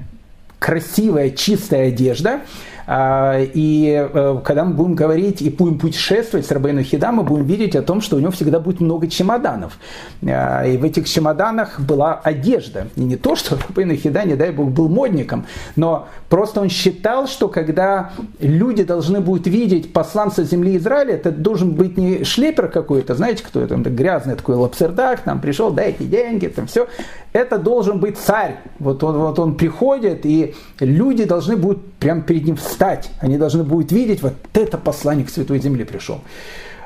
[0.61, 2.42] красивая, чистая одежда–
[2.87, 7.77] и э, когда мы будем говорить и будем путешествовать с Рабейну Хида, мы будем видеть
[7.77, 9.79] о том, что у него всегда будет много чемоданов.
[10.27, 12.88] А, и в этих чемоданах была одежда.
[12.97, 17.27] И не то, что Рабейну Хида, не дай бог, был модником, но просто он считал,
[17.27, 23.14] что когда люди должны будут видеть посланца земли Израиля, это должен быть не шлепер какой-то,
[23.14, 26.88] знаете, кто это, грязный такой лапсердак, там пришел, дайте деньги, там все.
[27.33, 28.59] Это должен быть царь.
[28.79, 32.82] Вот он, вот он приходит, и люди должны будут прямо перед ним встать.
[33.21, 36.21] Они должны будут видеть, вот это посланник Святой Земли пришел.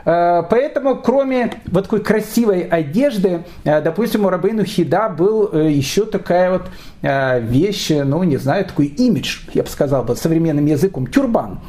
[0.07, 6.07] Э, поэтому, кроме вот такой красивой одежды, э, допустим, у Рабейну Хида был э, еще
[6.07, 6.63] такая вот
[7.03, 11.61] вещь, ну, не знаю, такой имидж, я бы сказал бы, современным языком, тюрбан.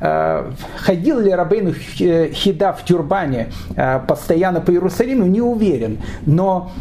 [0.00, 3.52] Ходил ли Рабейну Хида в тюрбане
[4.08, 5.98] постоянно по Иерусалиму, не уверен.
[6.26, 6.72] Но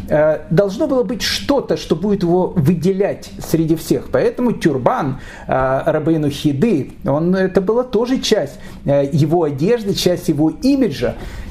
[0.49, 4.09] должно было быть что-то, что будет его выделять среди всех.
[4.11, 10.90] Поэтому тюрбан Рабейну Хиды, он, это была тоже часть его одежды, часть его имиджа,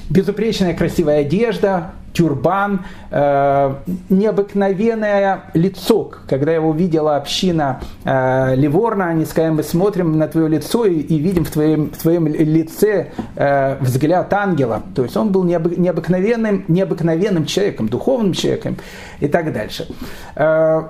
[0.09, 3.74] безупречная красивая одежда, тюрбан, э,
[4.09, 6.11] необыкновенное лицо.
[6.29, 11.18] Когда его видела община э, Ливорна, они сказали, мы смотрим на твое лицо и, и
[11.18, 14.83] видим в твоем, в твоем лице э, взгляд ангела.
[14.94, 18.76] То есть он был необы, необыкновенным, необыкновенным человеком, духовным человеком
[19.20, 19.87] и так дальше.
[20.35, 20.83] Э,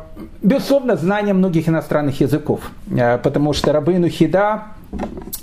[0.43, 4.63] безусловно, знание многих иностранных языков, э, потому что Рабыну Хида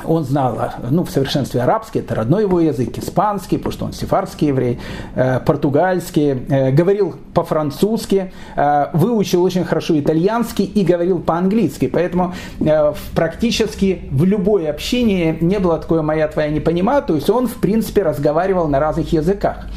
[0.05, 4.47] он знал ну, в совершенстве арабский, это родной его язык, испанский, потому что он сефарский
[4.47, 4.79] еврей,
[5.15, 11.87] э, португальский, э, говорил по-французски, э, выучил очень хорошо итальянский и говорил по-английски.
[11.87, 12.33] Поэтому
[13.15, 17.55] практически в любое общение не было такое «моя, твоя не понимаю», то есть он, в
[17.55, 19.67] принципе, разговаривал на разных языках.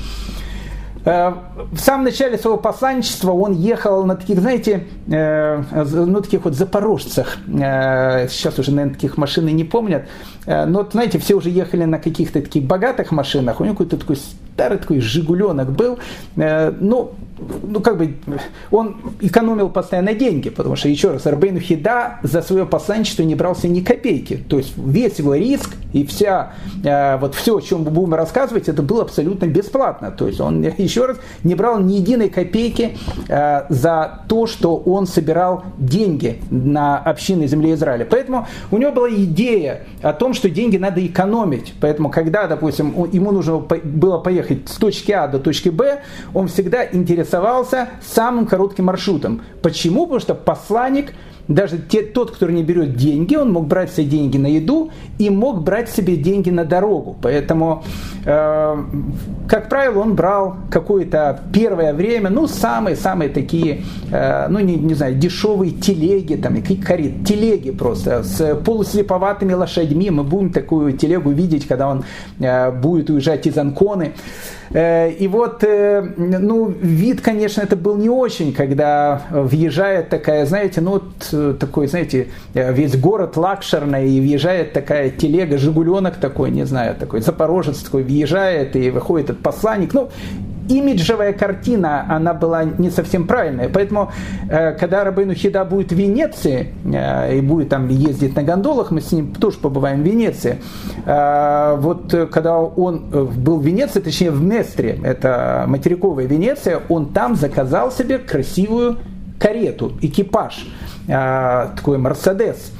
[1.04, 1.32] Э,
[1.72, 7.38] в самом начале своего посланничества он ехал на таких, знаете, э, ну, таких вот запорожцах.
[7.48, 10.04] Э, сейчас уже, наверное, таких машин не помнят.
[10.46, 13.60] Но, знаете, все уже ехали на каких-то таких богатых машинах.
[13.60, 15.98] У него какой-то такой старый такой жигуленок был.
[16.34, 17.12] Ну,
[17.62, 18.16] ну, как бы,
[18.70, 23.68] он экономил постоянно деньги, потому что, еще раз, Арбейн Хида за свое посланничество не брался
[23.68, 24.36] ни копейки.
[24.48, 26.52] То есть весь его риск и вся,
[26.84, 30.10] э, вот все, о чем мы будем рассказывать, это было абсолютно бесплатно.
[30.10, 32.96] То есть он, еще раз, не брал ни единой копейки
[33.28, 38.06] э, за то, что он собирал деньги на общины земли Израиля.
[38.08, 41.74] Поэтому у него была идея о том, что деньги надо экономить.
[41.80, 46.02] Поэтому, когда, допустим, ему нужно было поехать с точки А до точки Б,
[46.34, 49.42] он всегда интересовался интересовался самым коротким маршрутом.
[49.62, 50.06] Почему?
[50.06, 51.12] Потому что посланник,
[51.48, 55.30] даже те, тот, кто не берет деньги, он мог брать все деньги на еду и
[55.30, 57.16] мог брать себе деньги на дорогу.
[57.22, 57.82] Поэтому,
[58.24, 58.76] э,
[59.48, 65.16] как правило, он брал какое-то первое время, ну, самые-самые такие, э, ну, не, не знаю,
[65.16, 66.56] дешевые телеги, там,
[66.86, 70.10] карет, телеги просто, с полуслеповатыми лошадьми.
[70.10, 72.04] Мы будем такую телегу видеть, когда он
[72.40, 74.12] э, будет уезжать из Анконы.
[74.72, 80.92] И вот, э, ну, вид, конечно, это был не очень, когда въезжает такая, знаете, ну,
[80.92, 86.94] вот э, такой, знаете, весь город лакшерный, и въезжает такая телега, жигуленок такой, не знаю,
[86.94, 89.92] такой запорожец такой въезжает, и выходит этот посланник.
[89.92, 90.10] Ну,
[90.70, 93.68] имиджевая картина, она была не совсем правильная.
[93.68, 94.12] Поэтому,
[94.48, 99.00] э, когда Рабейну Хида будет в Венеции э, и будет там ездить на гондолах, мы
[99.00, 100.58] с ним тоже побываем в Венеции.
[101.06, 107.34] Э, вот когда он был в Венеции, точнее в Местре, это материковая Венеция, он там
[107.34, 108.98] заказал себе красивую
[109.38, 110.66] карету, экипаж,
[111.06, 112.72] такой Мерседес–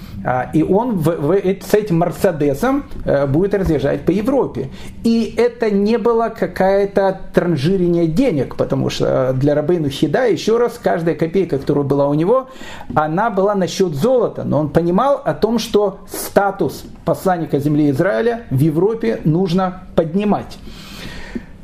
[0.53, 4.69] и он в, в, с этим Мерседесом э, будет разъезжать по Европе.
[5.03, 11.15] И это не было какая-то транжирение денег, потому что для Рабейну Хида, еще раз, каждая
[11.15, 12.49] копейка, которая была у него,
[12.95, 14.45] она была на счет золота.
[14.45, 20.59] Но он понимал о том, что статус посланника земли Израиля в Европе нужно поднимать.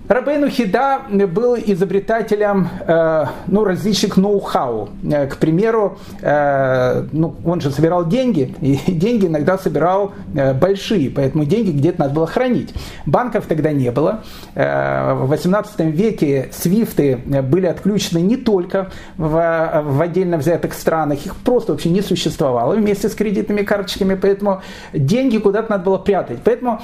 [0.08, 4.90] Рабейну Хида был изобретателем э, ну, различных ноу-хау.
[5.02, 10.12] Э, к примеру, э, ну, он же собирал деньги, и деньги иногда собирал
[10.60, 12.72] большие, поэтому деньги где-то надо было хранить.
[13.04, 14.22] Банков тогда не было.
[14.54, 21.90] В 18 веке свифты были отключены не только в, отдельно взятых странах, их просто вообще
[21.90, 26.38] не существовало вместе с кредитными карточками, поэтому деньги куда-то надо было прятать.
[26.44, 26.80] Поэтому,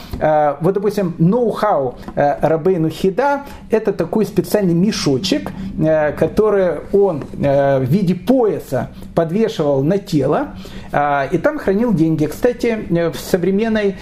[0.60, 7.84] вот, допустим, ноу-хау Рабейну Хида еда– это такой специальный мешочек, э, который он э, в
[7.84, 10.54] виде пояса подвешивал на тело,
[10.92, 12.26] э, и там хранил деньги.
[12.26, 13.96] Кстати, в современной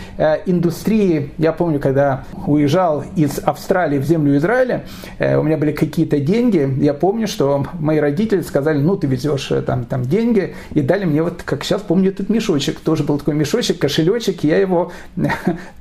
[0.46, 4.84] индустрии, я помню, когда уезжал из Австралии в землю Израиля,
[5.18, 9.84] у меня были какие-то деньги, я помню, что мои родители сказали, ну, ты везешь там,
[9.84, 13.78] там деньги, и дали мне вот, как сейчас помню, этот мешочек, тоже был такой мешочек,
[13.78, 14.92] кошелечек, я его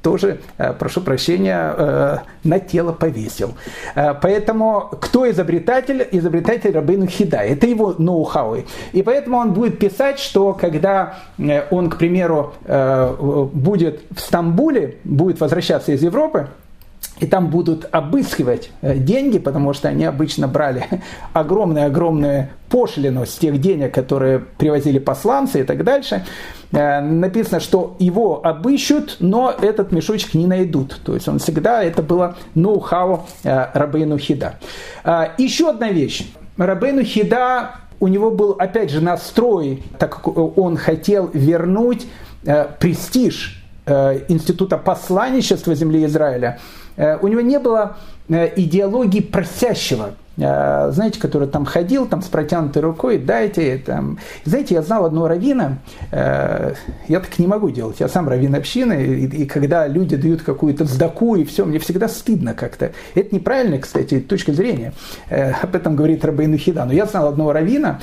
[0.02, 0.40] тоже,
[0.80, 3.54] прошу прощения, на тело повесил.
[3.96, 6.08] Э, поэтому кто изобретатель?
[6.12, 7.38] Изобретатель Рабейну Хида.
[7.38, 8.58] Это его ноу-хау.
[8.94, 14.97] И поэтому он будет писать, что когда э, он, к примеру, э, будет в Стамбуле,
[15.03, 16.47] будет возвращаться из Европы,
[17.20, 20.86] и там будут обыскивать деньги, потому что они обычно брали
[21.34, 26.24] огромную-огромную пошлину с тех денег, которые привозили посланцы и так дальше.
[26.72, 30.99] Э, написано, что его обыщут, но этот мешочек не найдут.
[31.03, 34.55] То есть он всегда, это было ноу-хау э, Рабейну Хида.
[35.03, 36.32] Э, еще одна вещь.
[36.57, 42.08] Рабейну Хида, у него был опять же настрой, так как он хотел вернуть
[42.80, 43.62] престиж
[44.28, 46.60] института посланничества земли Израиля,
[46.97, 47.97] у него не было
[48.28, 50.14] идеологии просящего.
[50.40, 54.20] Э, знаете, который там ходил, там с протянутой рукой, дайте, там.
[54.46, 55.80] Знаете, я знал одного равина,
[56.12, 56.74] э,
[57.08, 60.86] я так не могу делать, я сам раввин общины, и, и когда люди дают какую-то
[60.86, 62.92] сдаку и все, мне всегда стыдно как-то.
[63.16, 64.94] Это неправильно, кстати, точка зрения.
[65.30, 66.86] Об этом говорит Рабейну Хида.
[66.86, 68.00] Но я знал одного равина,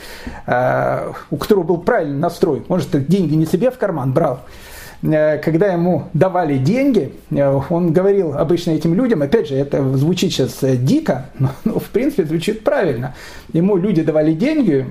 [1.30, 2.64] у которого был правильный настрой.
[2.68, 4.65] Может, деньги не себе в карман брал, Э,
[5.02, 10.62] когда ему давали деньги, э, он говорил обычно этим людям, опять же, это звучит сейчас
[10.62, 13.14] э, дико, но, но в принципе звучит правильно.
[13.52, 14.86] Ему люди давали деньги,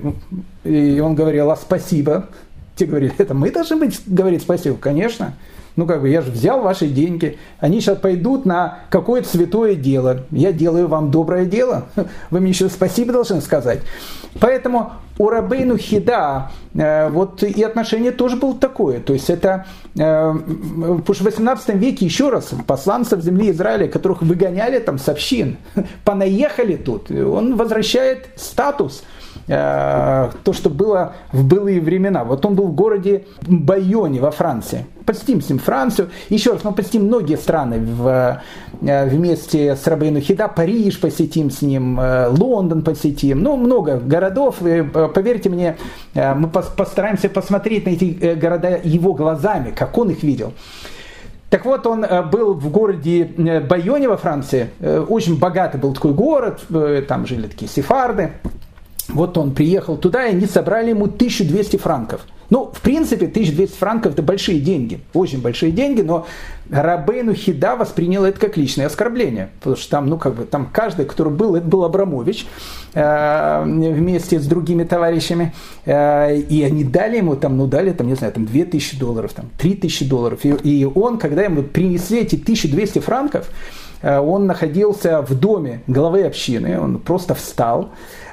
[0.63, 2.29] и он говорил, а спасибо.
[2.75, 5.33] Те говорили, это мы должны быть, говорить спасибо, конечно.
[5.75, 10.23] Ну, как бы, я же взял ваши деньги, они сейчас пойдут на какое-то святое дело.
[10.31, 11.87] Я делаю вам доброе дело.
[12.29, 13.81] Вы мне еще спасибо должны сказать.
[14.39, 18.99] Поэтому у Рабейну Хида э, вот и отношение тоже было такое.
[18.99, 24.79] То есть это, э, потому в 18 веке, еще раз, посланцев земли Израиля, которых выгоняли
[24.79, 25.57] там с общин,
[26.03, 29.03] понаехали тут, он возвращает статус–
[29.47, 32.23] то, что было в былые времена.
[32.23, 34.85] Вот он был в городе Байоне во Франции.
[35.05, 36.09] Посетим с ним Францию.
[36.29, 38.41] Еще раз, мы посетим многие страны в,
[38.81, 40.47] э, вместе с Рабейну Хида.
[40.47, 43.43] Париж посетим с ним, э, Лондон посетим.
[43.43, 44.55] Ну, много городов.
[45.13, 45.77] Поверьте мне,
[46.15, 50.53] мы постараемся посмотреть на эти города его глазами, как он их видел.
[51.51, 53.25] Так вот, он был в городе
[53.69, 54.71] Байоне во Франции.
[55.07, 56.61] Очень богатый был такой город.
[57.07, 58.31] Там жили такие сефарды.
[59.09, 62.25] Вот он приехал туда, и они собрали ему 1200 франков.
[62.49, 66.27] Ну, в принципе, 1200 франков это большие деньги, очень большие деньги, но
[66.69, 71.05] Рабейну Хида воспринял это как личное оскорбление, потому что там, ну, как бы, там каждый,
[71.05, 72.45] который был, это был Абрамович
[72.93, 75.53] э, вместе с другими товарищами,
[75.85, 79.49] э, и они дали ему, там, ну, дали, там, не знаю, там, 2000 долларов, там,
[79.57, 83.49] 3000 долларов, и, и он, когда ему принесли эти 1200 франков,
[84.03, 87.89] э, он находился в доме главы общины, он просто встал,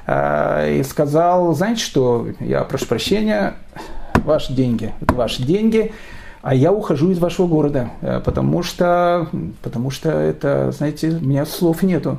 [0.06, 3.54] и сказал, знаете что, я прошу прощения,
[4.24, 5.92] ваши деньги, это ваши деньги,
[6.42, 9.28] а я ухожу из вашего города, э, потому что,
[9.62, 12.18] потому что это, знаете, у меня слов нету.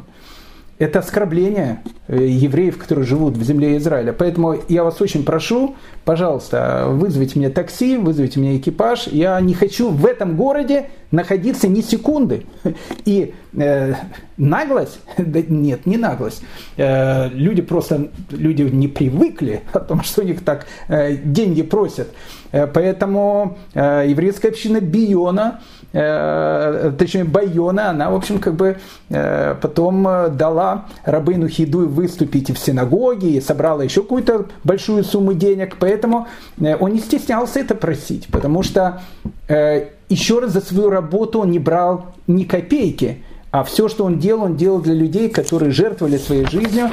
[0.79, 4.11] Это оскорбление э, евреев, которые живут в земле Израиля.
[4.11, 9.07] Поэтому я вас очень прошу, пожалуйста, вызовите мне такси, вызовите мне экипаж.
[9.07, 12.45] Я не хочу в этом городе находиться ни секунды.
[13.05, 13.93] И э,
[14.37, 16.41] наглость, да нет, не наглость.
[16.75, 22.07] Э, люди просто, люди не привыкли о том, что у них так э, деньги просят.
[22.51, 25.61] Э, поэтому э, еврейская община Биона,
[25.93, 28.77] точнее Байона, она, в общем, как бы
[29.09, 30.03] потом
[30.35, 35.77] дала Рабыну Хиду выступить в синагоге и собрала еще какую-то большую сумму денег.
[35.79, 36.27] Поэтому
[36.59, 39.01] он не стеснялся это просить, потому что
[39.47, 43.23] еще раз за свою работу он не брал ни копейки.
[43.51, 46.89] А все, что он делал, он делал для людей, которые жертвовали своей жизнью,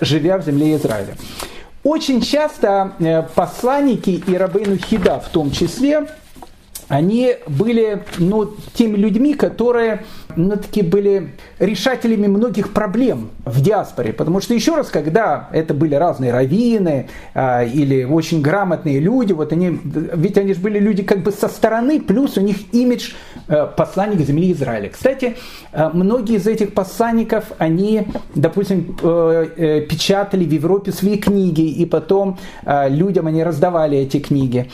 [0.00, 1.14] живя в земле Израиля.
[1.82, 6.06] Очень часто э, посланники и Рабейну Хида в том числе,
[6.90, 11.30] они были ну, теми людьми, которые ну, такие были
[11.60, 14.12] решателями многих проблем в диаспоре.
[14.12, 19.52] Потому что, еще раз, когда это были разные раввины а, или очень грамотные люди, вот
[19.52, 23.12] они, ведь они же были люди как бы со стороны, плюс у них имидж
[23.46, 24.88] а, посланник земли Израиля.
[24.88, 25.36] Кстати,
[25.72, 31.86] а, многие из этих посланников, они, допустим, а, а, печатали в Европе свои книги, и
[31.86, 34.68] потом а, людям они раздавали эти книги.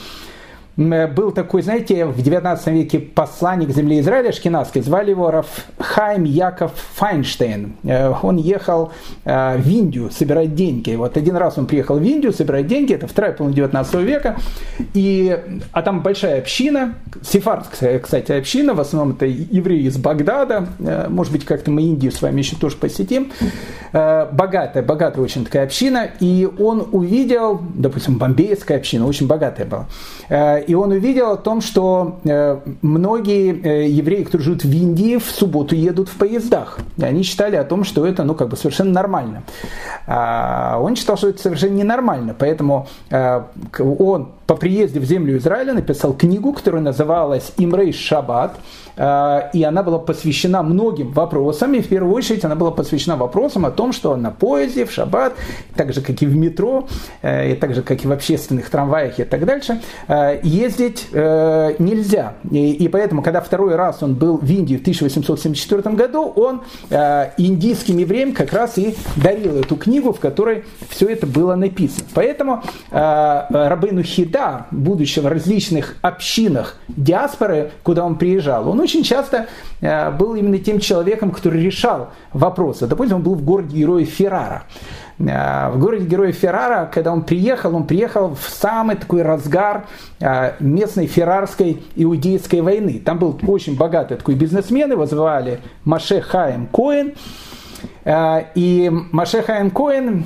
[0.77, 6.71] Э, был такой, знаете, в 19 веке посланник земли Израиля Шкинавский, звали его Рафхайм Яков
[6.95, 7.73] Файнштейн.
[7.83, 8.91] Э, он ехал
[9.25, 10.95] э, в Индию собирать деньги.
[10.95, 14.37] Вот один раз он приехал в Индию собирать деньги, это вторая половина 19 века,
[14.93, 15.37] и,
[15.71, 20.67] а там большая община, сефардская, кстати, община, в основном это евреи из Багдада,
[21.09, 23.31] может быть, как-то мы Индию с вами еще тоже посетим,
[23.93, 29.87] богатая, богатая очень такая община, и он увидел, допустим, бомбейская община, очень богатая была,
[30.67, 35.25] и он увидел о том, что э, многие э, евреи, которые живут в Индии, в
[35.25, 36.79] субботу едут в поездах.
[36.97, 39.43] И они считали о том, что это ну, как бы совершенно нормально.
[40.05, 42.35] А он считал, что это совершенно ненормально.
[42.37, 43.41] Поэтому э,
[43.79, 48.57] он по приезде в землю Израиля написал книгу, которая называлась «Имрей Шаббат»,
[48.97, 53.71] и она была посвящена многим вопросам, и в первую очередь она была посвящена вопросам о
[53.71, 55.33] том, что на поезде, в шаббат,
[55.75, 56.87] так же, как и в метро,
[57.21, 62.33] э, и так же, как и в общественных трамваях и так дальше, э, ездить нельзя.
[62.51, 66.61] И поэтому, когда второй раз он был в Индии в 1874 году, он
[67.37, 72.05] индийским евреям как раз и дарил эту книгу, в которой все это было написано.
[72.13, 79.47] Поэтому Рабыну Хида, будучи в различных общинах диаспоры, куда он приезжал, он очень часто
[79.81, 82.87] был именно тем человеком, который решал вопросы.
[82.87, 84.63] Допустим, он был в городе героев Феррара.
[85.19, 89.87] В городе Героев Феррара, когда он приехал, он приехал в самый такой разгар
[90.59, 93.01] местной феррарской иудейской войны.
[93.03, 97.13] Там был очень богатый такой бизнесмен, его звали Маше Хаем Коэн.
[98.55, 100.25] И Маше Хаем Коэн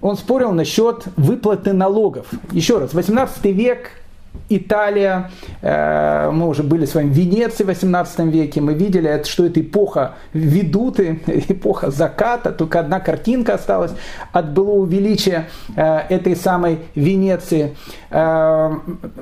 [0.00, 2.28] он спорил насчет выплаты налогов.
[2.52, 3.90] Еще раз, 18 век,
[4.48, 5.30] Италия,
[5.62, 9.60] э, мы уже были с вами в Венеции в 18 веке, мы видели, что это
[9.60, 13.92] эпоха ведуты, эпоха заката, только одна картинка осталась
[14.32, 17.74] от былого величия э, этой самой Венеции.
[18.10, 18.72] Э,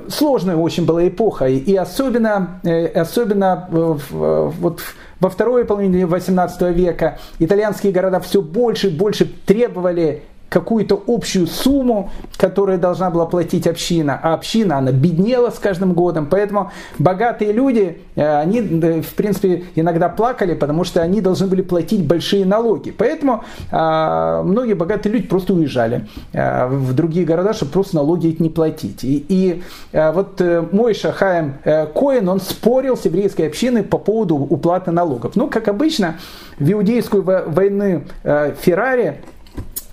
[0.09, 2.59] сложная очень была эпоха, и особенно,
[2.93, 4.81] особенно вот
[5.19, 10.23] во второй половине 18 века итальянские города все больше и больше требовали
[10.53, 16.27] какую-то общую сумму, которую должна была платить община, а община, она беднела с каждым годом,
[16.29, 18.61] поэтому богатые люди, э, они,
[19.01, 24.73] в принципе, иногда плакали, потому что они должны были платить большие налоги, поэтому а, многие
[24.73, 29.03] богатые люди просто уезжали в другие города, чтобы просто налоги не платить.
[29.03, 30.41] И, и вот
[30.71, 35.35] мой Шахаем Коин, он спорил с еврейской общиной по поводу уплаты налогов.
[35.35, 36.17] Ну, как обычно,
[36.59, 39.21] в иудейскую войну Феррари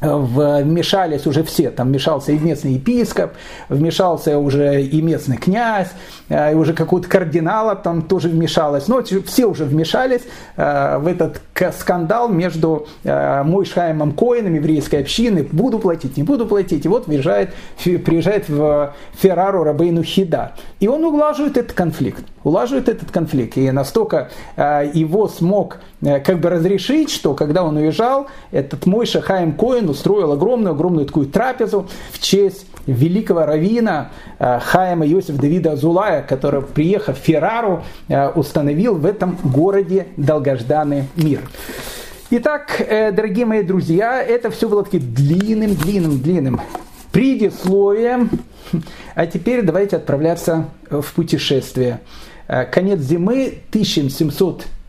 [0.00, 3.32] вмешались уже все, там вмешался и местный епископ,
[3.68, 5.90] вмешался уже и местный князь,
[6.28, 10.22] э, и уже какой-то кардинал там тоже вмешалось, но все уже вмешались
[10.56, 11.42] э, в этот
[11.78, 17.50] скандал между э, Мойшхаймом Коином, еврейской общины, буду платить, не буду платить, и вот приезжает,
[17.84, 24.30] приезжает в Феррару Рабейну Хида, и он улаживает этот конфликт, улаживает этот конфликт, и настолько
[24.56, 31.06] его смог как бы разрешить, что когда он уезжал, этот Мойша Хайм Коин устроил огромную-огромную
[31.06, 37.82] такую трапезу в честь великого равина э, Хайма Иосиф Давида Азулая, который, приехав в Феррару,
[38.08, 41.40] э, установил в этом городе долгожданный мир.
[42.30, 46.60] Итак, э, дорогие мои друзья, это все было таким длинным, длинным, длинным
[47.12, 48.30] предисловием.
[49.14, 52.00] А теперь давайте отправляться в путешествие.
[52.70, 53.58] Конец зимы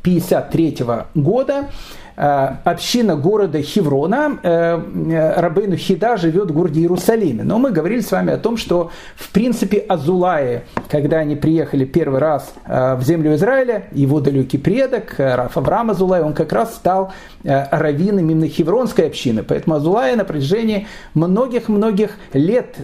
[0.03, 1.69] 1753 года
[2.15, 4.81] община города Хеврона, э,
[5.11, 7.43] э, Рабейну Хида живет в городе Иерусалиме.
[7.43, 12.19] Но мы говорили с вами о том, что в принципе Азулаи, когда они приехали первый
[12.19, 18.29] раз в землю Израиля, его далекий предок, Раф Авраам Азулай, он как раз стал раввином
[18.29, 19.43] именно Хевронской общины.
[19.43, 22.75] Поэтому Азулаи на протяжении многих-многих лет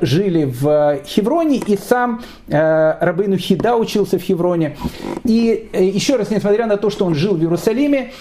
[0.00, 4.76] жили в Хевроне, и сам Рабейну Хида учился в Хевроне.
[5.24, 8.12] И еще раз, несмотря на то, что он жил в Иерусалиме,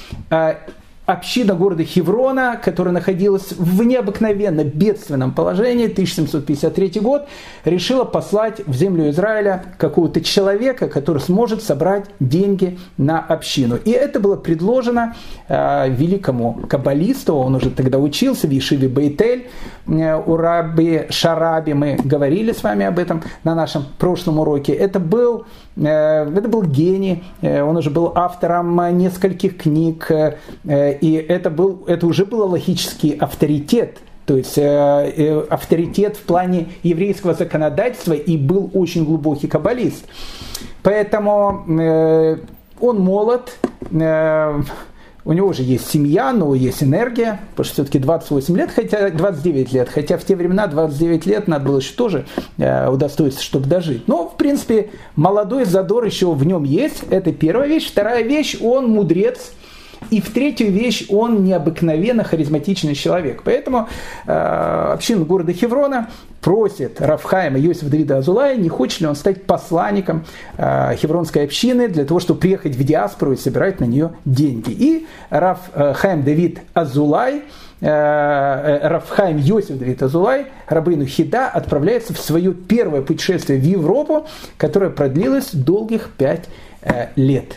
[1.05, 7.27] община города Хеврона, которая находилась в необыкновенно бедственном положении, 1753 год,
[7.63, 13.75] решила послать в землю Израиля какого-то человека, который сможет собрать деньги на общину.
[13.75, 15.15] И это было предложено
[15.47, 19.47] э, великому каббалисту, он уже тогда учился в Ешиве Бейтель,
[19.87, 24.73] э, у Раби Шараби, мы говорили с вами об этом на нашем прошлом уроке.
[24.73, 25.43] Это был, э,
[25.78, 30.38] это был гений, э, он уже был автором нескольких книг, э,
[31.01, 36.67] и это, был, это уже был логический авторитет, то есть э, э, авторитет в плане
[36.82, 40.05] еврейского законодательства и был очень глубокий каббалист.
[40.82, 42.38] Поэтому э,
[42.80, 43.57] он молод,
[43.91, 44.61] э,
[45.26, 49.73] у него уже есть семья, но есть энергия, потому что все-таки 28 лет, хотя 29
[49.73, 52.26] лет, хотя в те времена 29 лет надо было еще тоже
[52.57, 54.07] э, удостоиться, чтобы дожить.
[54.07, 57.89] Но, в принципе, молодой задор еще в нем есть, это первая вещь.
[57.89, 59.51] Вторая вещь, он мудрец,
[60.09, 63.41] и в третью вещь, он необыкновенно харизматичный человек.
[63.43, 63.87] Поэтому
[64.25, 66.09] э, община города Хеврона
[66.41, 70.25] просит Рафхайма Йосифа Давида Азулая, не хочет ли он стать посланником
[70.57, 74.69] э, хевронской общины для того, чтобы приехать в диаспору и собирать на нее деньги.
[74.69, 77.41] И Рафхайм Давид Азулай,
[77.81, 84.27] э, э, Рафхайм Йосиф Давид Азулай, Рабыну Хида, отправляется в свое первое путешествие в Европу,
[84.57, 86.45] которое продлилось долгих пять
[86.83, 87.55] э, лет.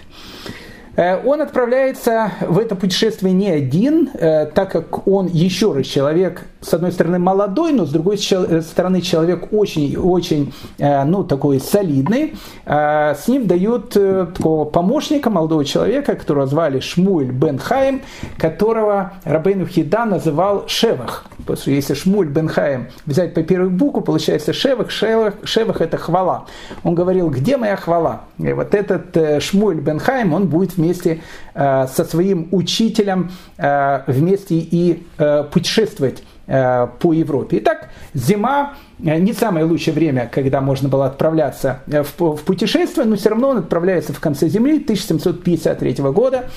[0.98, 6.42] Э, он отправляется в это путешествие не один, э, так как он еще раз человек,
[6.60, 12.34] с одной стороны, молодой, но с другой э, стороны, человек очень-очень, ну, такой солидный.
[12.66, 18.02] С ним дают такого помощника, молодого человека, которого звали Шмуэль Бен Хайм,
[18.36, 21.26] которого Рабейну Хида называл Шевах.
[21.38, 25.96] Потому что если Шмуль Бен Хайм взять по первой букву, получается Шевах, Шевах, Шевах это
[25.96, 26.46] хвала.
[26.82, 28.22] Он говорил, где моя хвала?
[28.38, 31.20] И вот этот Шмуль Бен Хайм, он будет вместе вместе
[31.54, 37.58] э, со своим учителем э, вместе и э, путешествовать по Европе.
[37.58, 43.50] Итак, зима не самое лучшее время, когда можно было отправляться в, путешествие, но все равно
[43.50, 46.48] он отправляется в конце Земли 1753 года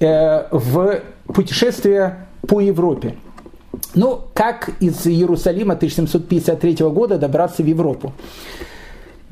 [0.00, 3.14] в путешествие по Европе.
[3.94, 8.12] Ну, как из Иерусалима 1753 года добраться в Европу?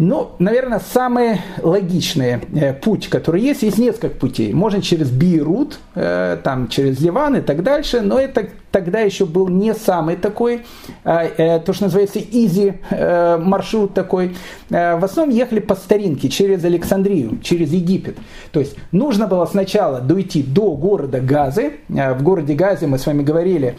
[0.02, 4.50] Ну, наверное, самый логичный э, путь, который есть, есть несколько путей.
[4.54, 9.48] Можно через Бейрут, э, там, через Ливан и так дальше, но это тогда еще был
[9.48, 10.62] не самый такой,
[11.04, 14.36] э, то, что называется, изи маршрут такой.
[14.70, 18.16] В основном ехали по старинке через Александрию, через Египет.
[18.52, 21.74] То есть нужно было сначала дойти до города Газы.
[21.88, 23.76] В городе Газе, мы с вами говорили,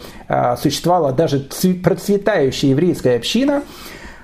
[0.60, 1.48] существовала даже
[1.82, 3.62] процветающая еврейская община–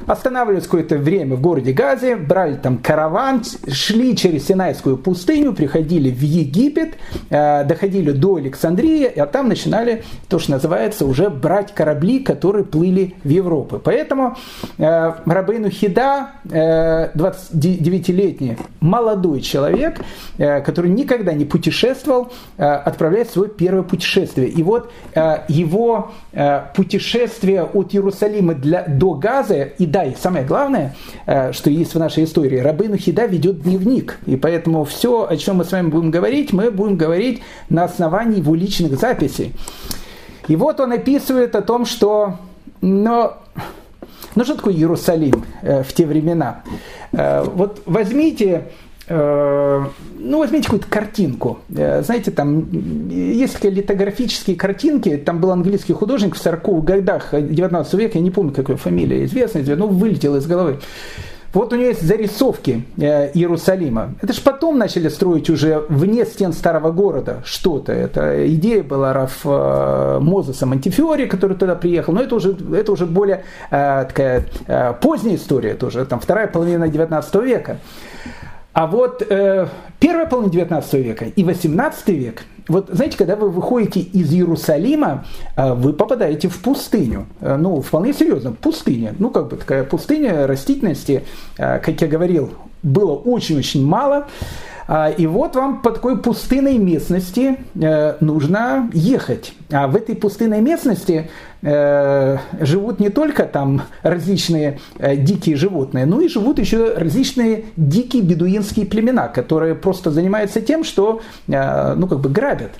[0.06, 6.22] останавливались какое-то время в городе Газе, брали там караван, шли через Синайскую пустыню, приходили в
[6.22, 6.94] Египет,
[7.30, 13.14] э, доходили до Александрии, а там начинали то, что называется, уже брать корабли, которые плыли
[13.24, 13.80] в Европу.
[13.82, 14.36] Поэтому
[14.78, 20.00] э, Рабейну Хида, 29-летний молодой человек,
[20.38, 24.48] э, который никогда не путешествовал, отправляет свое первое путешествие.
[24.48, 24.90] И вот
[25.48, 26.12] его
[26.74, 30.94] путешествие от Иерусалима для, до Газа и да, и самое главное,
[31.26, 34.18] э, что есть в нашей истории, Рабыну Хида ведет дневник.
[34.26, 38.38] И поэтому все, о чем мы с вами будем говорить, мы будем говорить на основании
[38.38, 39.52] его личных записей.
[40.46, 42.38] И вот он описывает о том, что
[42.80, 43.38] но,
[44.34, 46.62] ну что такое Иерусалим э, в те времена?
[47.12, 48.68] Э, вот возьмите
[49.08, 51.58] ну, возьмите какую-то картинку.
[51.74, 52.68] Э, знаете, там
[53.08, 55.16] есть литографические картинки.
[55.16, 59.64] Там был английский художник в 40-х годах 19 века, я не помню, какая фамилия известная,
[59.76, 60.80] но вылетела из головы.
[61.54, 64.14] Вот у него есть зарисовки э, Иерусалима.
[64.20, 67.92] Это же потом начали строить уже вне стен старого города что-то.
[67.92, 72.12] Это идея была Раф Мозеса Монтифиори, который туда приехал.
[72.12, 74.44] Но это уже, это уже более такая
[75.00, 77.78] поздняя история, это уже там вторая половина 19 века.
[78.78, 79.66] А вот э,
[79.98, 85.24] первая половина 19 века и 18 век, вот знаете, когда вы выходите из Иерусалима,
[85.56, 87.26] э, вы попадаете в пустыню.
[87.40, 89.16] Э, ну, вполне серьезно, пустыня.
[89.18, 91.24] Ну, как бы такая пустыня растительности,
[91.56, 92.50] э, как я говорил,
[92.84, 94.28] было очень-очень мало.
[94.90, 99.52] А, и вот вам по такой пустынной местности э, нужно ехать.
[99.70, 101.28] А в этой пустынной местности
[101.60, 108.22] э, живут не только там различные э, дикие животные, но и живут еще различные дикие
[108.22, 112.70] бедуинские племена, которые просто занимаются тем, что ну, как бы грабят.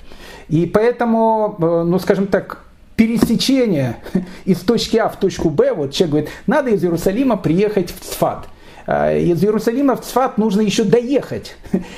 [0.47, 2.63] И поэтому, ну, скажем так,
[2.95, 3.97] пересечение
[4.45, 8.47] из точки А в точку Б, вот человек говорит, надо из Иерусалима приехать в Цфат–
[8.89, 11.55] из Иерусалима в Цфат нужно еще доехать.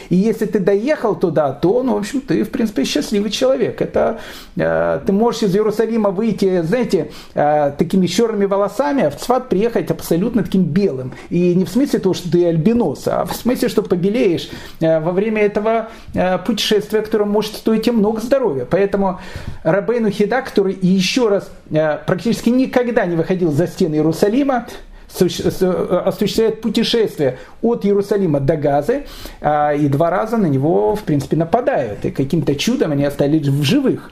[0.09, 3.81] И если ты доехал туда, то, ну, в общем, ты, в принципе, счастливый человек.
[3.81, 4.19] Это
[4.57, 9.89] э, ты можешь из Иерусалима выйти, знаете, э, такими черными волосами, а в Цфат приехать
[9.89, 11.13] абсолютно таким белым.
[11.29, 14.49] И не в смысле того, что ты альбинос, а в смысле, что побелеешь
[14.81, 18.67] э, во время этого э, путешествия, которое может стоить тебе много здоровья.
[18.69, 19.19] Поэтому
[19.63, 24.67] Рабейну Хида, который еще раз э, практически никогда не выходил за стены Иерусалима,
[25.15, 29.05] осуществляет путешествие от Иерусалима до Газы,
[29.41, 32.05] а, и два раза на него, в принципе, нападают.
[32.05, 34.11] И каким-то чудом они остались в живых.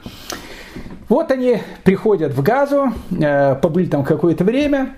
[1.08, 4.94] Вот они приходят в Газу, э, побыли там какое-то время,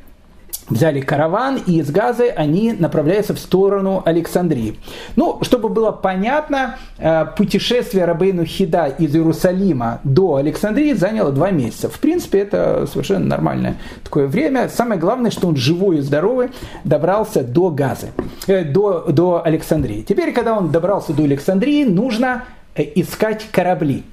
[0.69, 4.79] взяли караван, и из Газы они направляются в сторону Александрии.
[5.17, 11.89] Ну, чтобы было понятно, э, путешествие Рабейну Хида из Иерусалима до Александрии заняло два месяца.
[11.89, 14.69] В принципе, это совершенно нормальное такое время.
[14.69, 16.51] Самое главное, что он живой и здоровый
[16.85, 18.09] добрался до Газы,
[18.47, 20.03] э, до, до Александрии.
[20.03, 22.45] Теперь, когда он добрался до Александрии, нужно
[22.75, 24.05] э, искать корабли.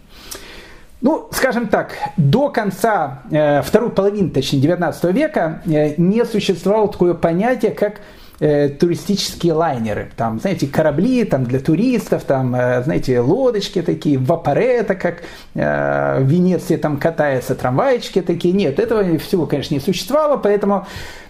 [1.01, 7.13] Ну, скажем так, до конца э, второй половины, точнее, 19 века э, не существовало такое
[7.13, 8.01] понятие, как
[8.41, 10.11] э, туристические лайнеры.
[10.17, 15.21] Там, знаете, корабли там, для туристов, там, э, знаете, лодочки такие, вапорета, как
[15.55, 18.53] э, в Венеции там катаются, трамвайчики такие.
[18.53, 20.85] Нет, этого всего, конечно, не существовало, поэтому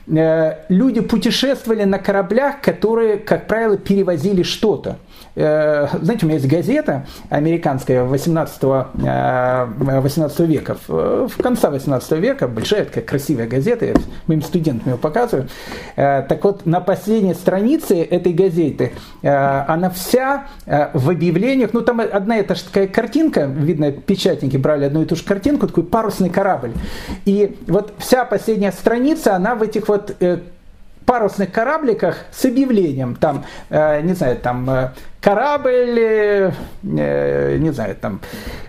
[0.07, 4.97] э, люди путешествовали на кораблях, которые, как правило, перевозили что-то.
[5.39, 12.49] Э, знаете, у меня есть газета американская 18, 18 э, века, в конце 18 века,
[12.49, 13.93] большая такая красивая газета, я
[14.27, 15.47] моим студентам ее показываю.
[15.95, 20.47] Э, так вот, на последней странице этой газеты, она вся
[20.93, 25.05] в объявлениях, ну там одна и та же такая картинка, видно, печатники брали одну и
[25.05, 26.73] ту же картинку, такой парусный корабль.
[27.25, 30.15] И вот вся последняя страница, она в этих вот
[31.09, 36.51] парусных корабликах с объявлением, там, э, не знаю, там, э, корабль, э,
[36.83, 38.21] не знаю, там,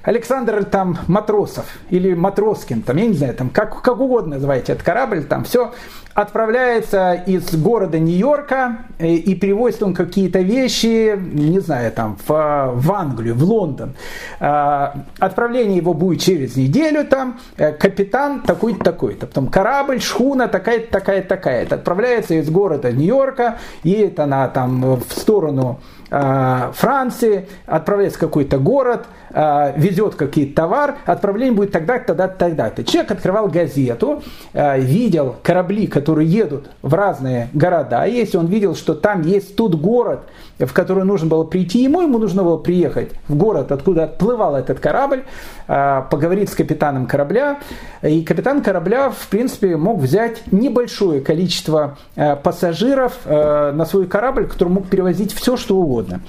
[0.03, 4.83] Александр там Матросов или Матроскин, там, я не знаю, там, как, как угодно называйте этот
[4.83, 5.75] корабль, там, все,
[6.21, 12.93] отправляется из города Нью-Йорка э, и перевозит он какие-то вещи, не знаю, там, в, в
[12.93, 13.95] Англию, в Лондон.
[14.39, 19.27] А, отправление его будет через неделю, там, э, капитан такой-то, такой-то.
[19.27, 21.75] Потом корабль, шхуна такая-то, такая-то, такая-то.
[21.77, 25.81] Отправляется из города Нью-Йорка, едет она там в сторону
[26.11, 32.85] Франции, отправляется в какой-то город, а, везет какие-то товар, отправление будет тогда-то, тогда-то, тогда-то.
[32.85, 38.05] Человек открывал газету, а, видел корабли, которые едут в разные города.
[38.05, 40.21] Если он видел, что там есть тот город,
[40.67, 44.81] в который нужно было прийти ему, ему нужно было приехать в город, откуда отплывал этот
[44.81, 45.25] корабль,
[45.67, 47.59] поговорить с капитаном корабля.
[48.03, 51.97] И капитан корабля, в принципе, мог взять небольшое количество
[52.43, 56.21] пассажиров на свой корабль, который мог перевозить все, что угодно.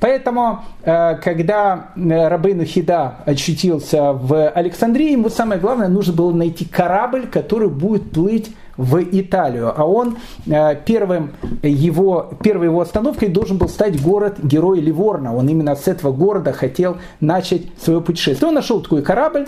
[0.00, 7.68] Поэтому, когда Рабейну Хида очутился в Александрии, ему самое главное, нужно было найти корабль, который
[7.68, 9.72] будет плыть в Италию.
[9.76, 15.34] А он э, первым его, первой его остановкой должен был стать город-герой Ливорна.
[15.34, 18.48] Он именно с этого города хотел начать свое путешествие.
[18.48, 19.46] Он нашел такой корабль.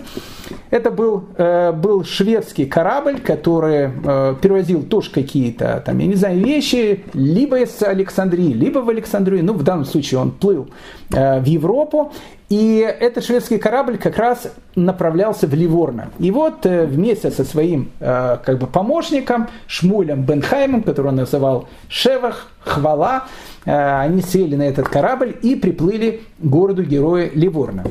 [0.70, 6.38] Это был, э, был шведский корабль, который э, перевозил тоже какие-то, там, я не знаю,
[6.38, 9.44] вещи, либо из Александрии, либо в Александрию.
[9.44, 10.68] Ну, в данном случае он плыл
[11.10, 12.12] в Европу.
[12.48, 16.08] И этот шведский корабль как раз направлялся в Ливорно.
[16.18, 21.68] И вот э, вместе со своим э, как бы помощником Шмулем Бенхаймом, которого он называл
[21.90, 23.24] Шевах, Хвала,
[23.66, 27.84] э, они сели на этот корабль и приплыли к городу-герою Ливорно.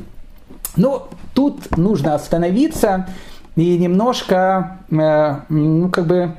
[0.75, 3.07] Но тут нужно остановиться
[3.55, 6.33] и немножко, ну, как бы,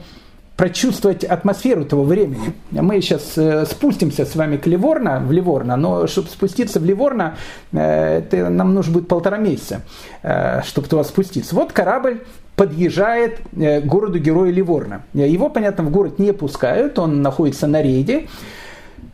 [0.58, 2.52] прочувствовать атмосферу того времени.
[2.72, 7.36] Мы сейчас э, спустимся с вами к Ливорно, в Ливорно, но чтобы спуститься в Ливорно,
[7.70, 9.82] э, это нам нужно будет полтора месяца,
[10.24, 11.54] э, чтобы туда спуститься.
[11.54, 12.22] Вот корабль
[12.56, 15.02] подъезжает к городу-герою Ливорно.
[15.14, 18.26] Его, понятно, в город не пускают, он находится на рейде.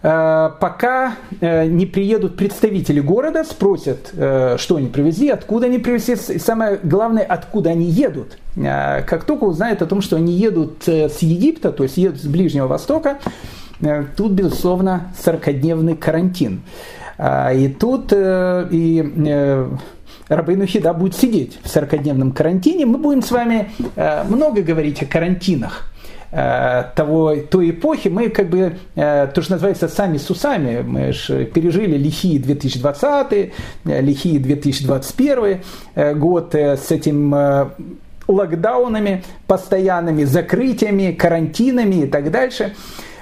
[0.07, 6.17] Э, пока э, не приедут представители города, спросят, э, что они привезли, откуда они привезли,
[6.35, 8.37] и самое главное, откуда они едут.
[8.55, 12.69] Как только узнают о том, что они едут с Египта, то есть едут с Ближнего
[12.69, 13.19] Востока,
[14.17, 16.63] тут, безусловно, 40-дневный карантин.
[17.19, 19.69] И тут и
[20.29, 22.87] Рабейну Хида будет сидеть в 40-дневном карантине.
[22.87, 23.71] Мы будем с вами
[24.29, 25.93] много говорить о карантинах.
[26.37, 31.13] Э, того, той эпохи, мы как бы, э, то, что называется, сами с усами, мы
[31.13, 33.53] же пережили лихие 2020,
[33.85, 35.61] э, лихие 2021
[36.19, 37.33] год с этим
[38.27, 42.75] локдаунами постоянными, закрытиями, карантинами и так дальше.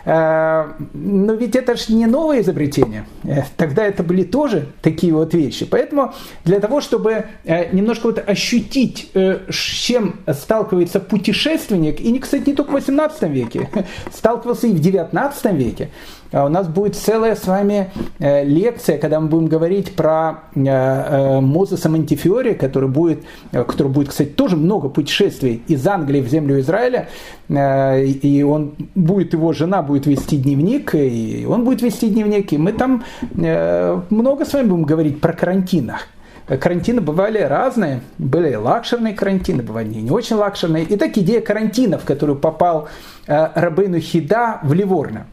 [0.05, 3.07] Э, но ведь это же не новое изобретение.
[3.25, 5.65] Э, тогда это были тоже такие вот вещи.
[5.65, 12.55] Поэтому для того, чтобы э, немножко вот ощутить, с чем сталкивается путешественник, и, кстати, не
[12.55, 13.69] только в 18 веке,
[14.13, 15.91] сталкивался и в 19 веке,
[16.33, 21.41] у нас будет целая с вами э, лекция, когда мы будем говорить про э, э,
[21.41, 27.09] Мозеса Монтифиори, который будет, который будет, кстати, тоже много путешествий из Англии в землю Израиля,
[27.49, 32.73] и он будет, его жена будет вести дневник, и он будет вести дневник, и мы
[32.73, 36.09] там много с вами будем говорить про карантинах
[36.47, 38.01] карантины бывали разные.
[38.19, 40.87] Были лакшерные карантины, бывали не очень лакшерные.
[40.87, 42.89] Так идея карантина, в которую попал
[43.27, 45.27] Рабейну Хида в Ливорно.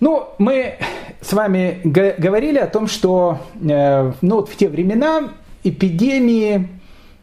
[0.00, 0.76] Ну, мы
[1.20, 5.30] с вами говорили о том, что э, ну, вот в те времена
[5.64, 6.68] эпидемии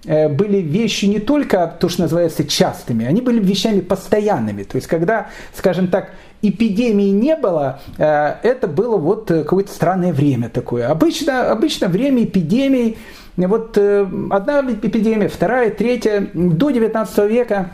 [0.05, 4.63] э, были вещи не только то, что называется частыми, они были вещами постоянными.
[4.63, 6.11] То есть, когда, скажем так,
[6.41, 10.89] эпидемии не было, э, это было вот какое-то странное время такое.
[10.89, 12.97] Обычно, обычно время эпидемий,
[13.37, 17.71] вот одна эпидемия, вторая, третья, до 19 века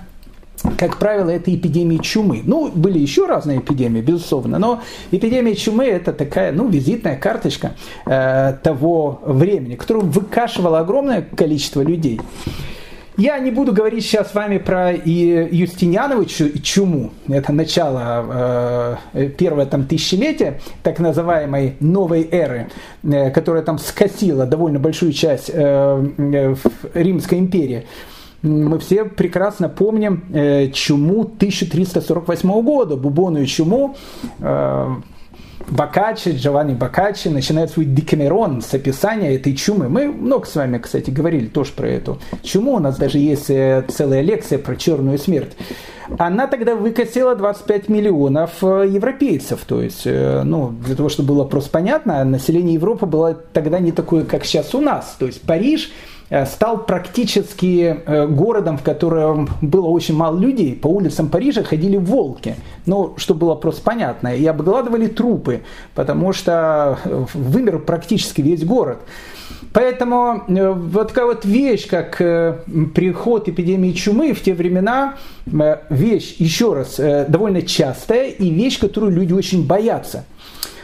[0.77, 2.41] как правило, это эпидемии чумы.
[2.43, 4.81] Ну, были еще разные эпидемии, безусловно, но
[5.11, 7.73] эпидемия чумы это такая, ну, визитная карточка
[8.05, 12.19] э, того времени, которую выкашивало огромное количество людей.
[13.17, 19.85] Я не буду говорить сейчас с вами про Юстинианову чуму, это начало э, первое там
[19.85, 22.69] тысячелетия, так называемой новой эры,
[23.03, 26.55] э, которая там скосила довольно большую часть э, э,
[26.93, 27.85] Римской империи
[28.41, 33.95] мы все прекрасно помним э, чуму 1348 года, бубонную чуму.
[34.39, 34.87] Э,
[35.69, 39.89] Бакачи, Джованни Бакачи начинает свой Декамерон с описания этой чумы.
[39.89, 42.73] Мы много с вами, кстати, говорили тоже про эту чуму.
[42.73, 45.55] У нас даже есть э, целая лекция про черную смерть.
[46.17, 49.61] она тогда выкосила 25 миллионов э, европейцев.
[49.65, 53.91] То есть, э, ну, для того, чтобы было просто понятно, население Европы было тогда не
[53.91, 55.15] такое, как сейчас у нас.
[55.19, 55.91] То есть Париж
[56.45, 60.75] стал практически э, городом, в котором было очень мало людей.
[60.75, 62.55] По улицам Парижа ходили волки.
[62.85, 64.33] Ну, что было просто понятно.
[64.33, 65.61] И обгладывали трупы,
[65.93, 68.99] потому что э, вымер практически весь город.
[69.73, 75.15] Поэтому вот такая вот вещь, как приход эпидемии чумы в те времена,
[75.89, 80.25] вещь, еще раз, довольно частая и вещь, которую люди очень боятся.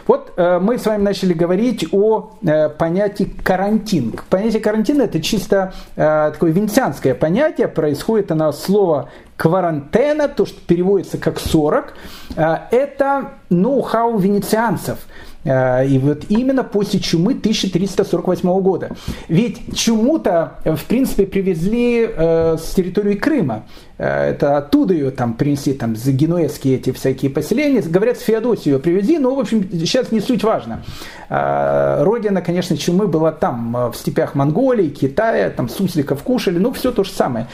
[0.08, 4.16] Вот э, мы с вами начали говорить о э, понятии карантин.
[4.30, 10.60] Понятие карантина это чисто э, такое венецианское понятие, происходит оно от слова кварантена, то, что
[10.62, 11.94] переводится как 40,
[12.36, 15.00] э, это ноу-хау венецианцев–
[15.48, 18.90] Э, и вот именно после чумы 1348 года.
[19.28, 23.64] Ведь чуму-то, в принципе, привезли э, с территории Крыма.
[23.98, 27.82] Э, это оттуда ее там принесли, там, за генуэзские эти всякие поселения.
[27.82, 30.84] Говорят, с Феодосию ее привезли, но, в общем, сейчас не суть важно.
[31.30, 37.04] Родина, конечно, чумы была там, в степях Монголии, Китая, там сусликов кушали, ну, все то
[37.04, 37.48] же самое.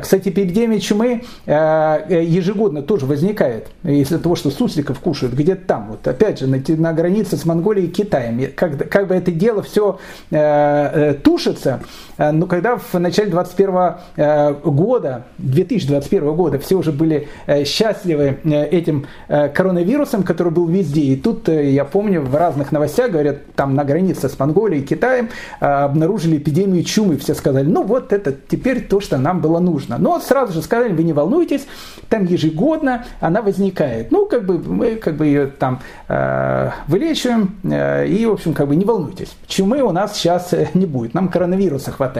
[0.00, 5.88] Кстати, эпидемия чумы ежегодно тоже возникает из-за того, что сусликов кушают где-то там.
[5.90, 8.52] Вот опять же, на, на границе с Монголией и Китаем.
[8.54, 9.98] Как, как бы это дело все
[10.30, 11.80] э, э, тушится,
[12.28, 13.74] э, но когда в начале 21
[14.16, 21.16] э, года, 2021 года, все уже были э, счастливы этим коронавирусом, который был везде, и
[21.16, 25.28] тут, я помню, в разных новостях говорят, там на границе с Монголией и Китаем
[25.60, 29.96] обнаружили эпидемию чумы, все сказали, ну вот это теперь то, что нам было нужно.
[29.98, 31.66] Но сразу же сказали, вы не волнуйтесь,
[32.08, 34.10] там ежегодно она возникает.
[34.10, 38.68] Ну, как бы мы как бы ее там э, вылечиваем, э, и, в общем, как
[38.68, 39.34] бы не волнуйтесь.
[39.46, 42.11] Чумы у нас сейчас не будет, нам коронавируса хватает.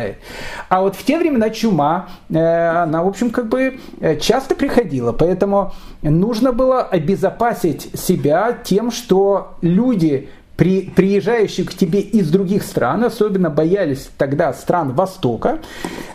[0.69, 3.81] А вот в те времена чума, э, она, в общем, как бы
[4.21, 5.73] часто приходила, поэтому
[6.03, 13.51] нужно было обезопасить себя тем, что люди при, приезжающие к тебе из других стран, особенно
[13.51, 15.59] боялись тогда стран Востока.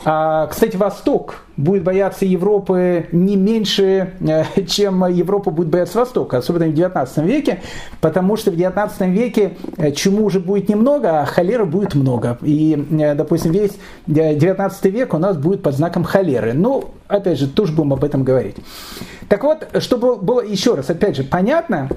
[0.06, 6.68] А, кстати, Восток будет бояться Европы не меньше, э, чем Европа будет бояться Востока, особенно
[6.68, 7.62] в 19 веке,
[8.00, 12.38] потому что в 19 веке э, чуму уже будет немного, а холеры будет много.
[12.44, 13.72] И, э, допустим, весь
[14.06, 16.54] 19 век у нас будет под знаком холеры.
[16.54, 18.58] Ну, опять же, тоже будем об этом говорить.
[19.28, 21.90] Так вот, чтобы было еще раз, опять же, понятно,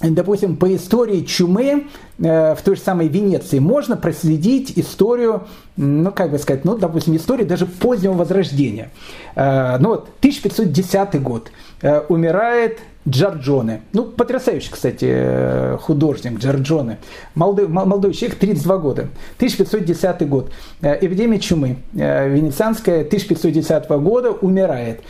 [0.00, 1.86] допустим, по истории чумы
[2.18, 5.44] э, в той же самой Венеции можно проследить историю,
[5.76, 8.90] ну, как бы сказать, ну, допустим, историю даже позднего Возрождения.
[9.36, 11.50] Э, ну, вот, 1510 год.
[11.80, 13.82] Э, умирает Джорджоне.
[13.92, 16.98] Ну, потрясающий, кстати, художник Джорджоне.
[17.34, 19.08] Молодой, молодой человек, 32 года.
[19.36, 20.50] 1510 год.
[20.80, 21.76] Эпидемия чумы.
[21.92, 25.02] Венецианская 1510 года умирает.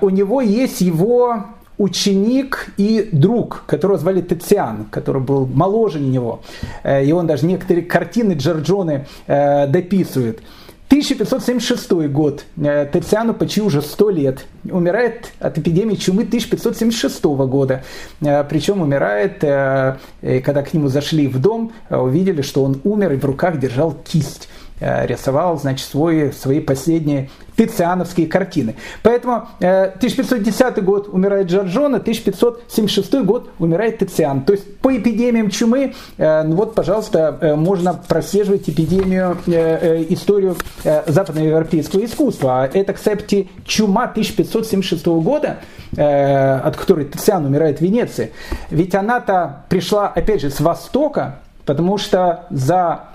[0.00, 1.44] У него есть его
[1.78, 6.42] ученик и друг, которого звали Тециан, который был моложе него.
[6.82, 10.40] Э, и он даже некоторые картины Джорджоне э, дописывает.
[10.88, 12.44] 1576 год.
[12.62, 14.46] Э, Тециану почти уже 100 лет.
[14.70, 17.82] Умирает от эпидемии чумы 1576 года.
[18.20, 23.58] Причем умирает, когда к нему зашли в дом, увидели, что он умер и в руках
[23.58, 24.48] держал кисть.
[24.84, 28.74] Э, рисовал, значит, свои, свои последние тициановские картины.
[29.04, 34.42] Поэтому 1510 э, год умирает Джорджона, 1576 год умирает Тициан.
[34.42, 42.64] То есть по эпидемиям чумы, э, ну вот, пожалуйста, можно прослеживать эпидемию, историю западноевропейского искусства.
[42.64, 45.58] А это, кстати, чума 1576 года,
[45.96, 48.32] от которой Тициан умирает в Венеции.
[48.70, 53.11] Ведь она-то пришла, опять же, с Востока, потому что за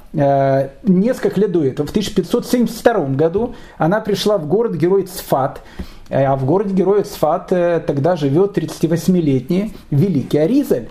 [0.84, 5.62] несколько лет до этого, в 1572 году, она пришла в город-герой Цфат,
[6.10, 10.88] э, а в городе-герой Цфат э, тогда живет 38-летний великий Аризаль.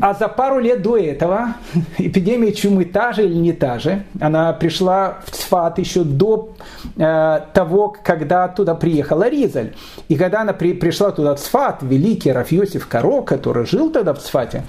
[0.00, 1.54] А за пару лет до этого
[1.98, 6.50] эпидемия чумы та же или не та же, она пришла в Цфат еще до
[6.96, 9.74] э, того, когда туда приехала Ризаль.
[10.08, 14.18] И когда она при, пришла туда в Цфат, великий Рафиосиф Каро, который жил тогда в
[14.18, 14.64] Цфате,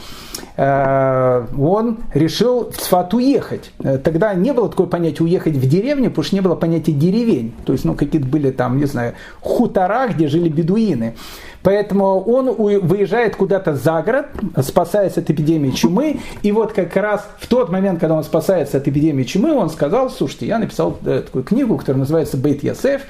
[0.57, 3.71] э, он решил в Цфат уехать.
[3.83, 7.53] Э, тогда не было такое понятие уехать в деревню, потому что не было понятия деревень.
[7.65, 11.15] То есть, ну, какие-то были там, не знаю, хутора, где жили бедуины.
[11.63, 14.27] Поэтому он выезжает куда-то за город,
[14.61, 16.19] спасаясь от эпидемии чумы.
[16.41, 20.09] И вот как раз в тот момент, когда он спасается от эпидемии чумы, он сказал,
[20.09, 23.03] слушайте, я написал э, такую книгу, которая называется «Бейт Ясеф»,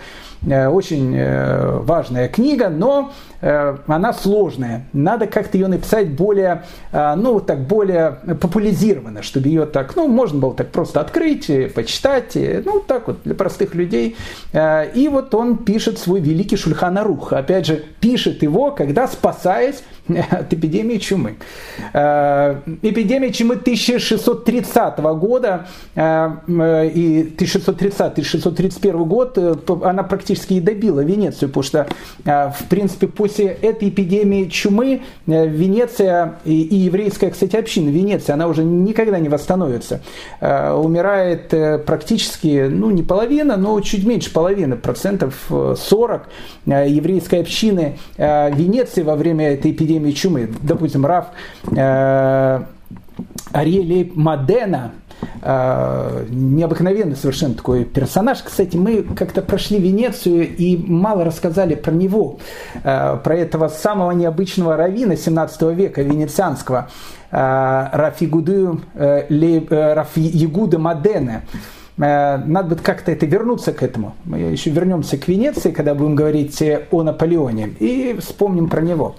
[0.47, 3.11] очень э, важная книга, но
[3.41, 4.85] э, она сложная.
[4.91, 10.53] Надо как-то ее написать более, ну, так, более популяризированно, чтобы ее так, ну, можно было
[10.53, 14.15] так просто открыть, почитать, ну, так вот, для простых людей.
[14.53, 17.33] И вот он пишет свой великий Шульханарух.
[17.33, 19.83] Опять же, пишет его, когда спасаясь
[20.31, 21.35] от эпидемии чумы.
[21.93, 25.99] Эпидемия чумы 1630 года и
[27.37, 29.37] 1630-1631 год,
[29.83, 31.87] она практически и добила Венецию, потому что,
[32.23, 38.47] в принципе, после этой эпидемии чумы э, Венеция и, и еврейская, кстати, община Венеции, она
[38.47, 40.01] уже никогда не восстановится.
[40.39, 46.23] Умирает э, практически, ну, не половина, но чуть меньше половины, процентов 40
[46.65, 50.49] э, еврейской общины Венеции во время этой эпидемии чумы.
[50.61, 51.27] Допустим, Раф
[53.51, 54.91] Ариэль Мадена,
[55.41, 58.41] э, необыкновенный совершенно такой персонаж.
[58.41, 62.39] Кстати, мы как-то прошли Венецию и мало рассказали про него,
[62.83, 66.89] э, про этого самого необычного равина 17 века венецианского,
[67.31, 71.41] э, Рафигуду, э, э, Рафигуда Мадене.
[71.97, 74.15] Э, надо будет как-то это вернуться к этому.
[74.23, 79.15] Мы еще вернемся к Венеции, когда будем говорить о Наполеоне, и вспомним про него.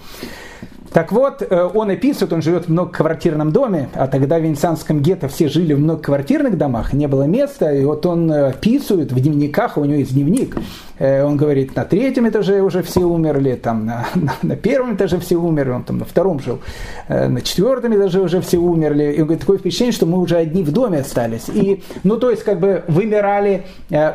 [0.92, 5.28] Так вот, э, он описывает, он живет в многоквартирном доме, а тогда в Венецианском гетто
[5.28, 9.78] все жили в многоквартирных домах, не было места, и вот он э, описывает в дневниках,
[9.78, 10.56] у него есть дневник,
[10.98, 15.18] э, он говорит, на третьем этаже уже все умерли, там на, на, на первом этаже
[15.18, 16.60] все умерли, он там на втором жил,
[17.08, 20.62] на четвертом этаже уже все умерли, и он говорит, такое впечатление, что мы уже одни
[20.62, 23.64] в доме остались, и, ну, то есть, как бы вымирали,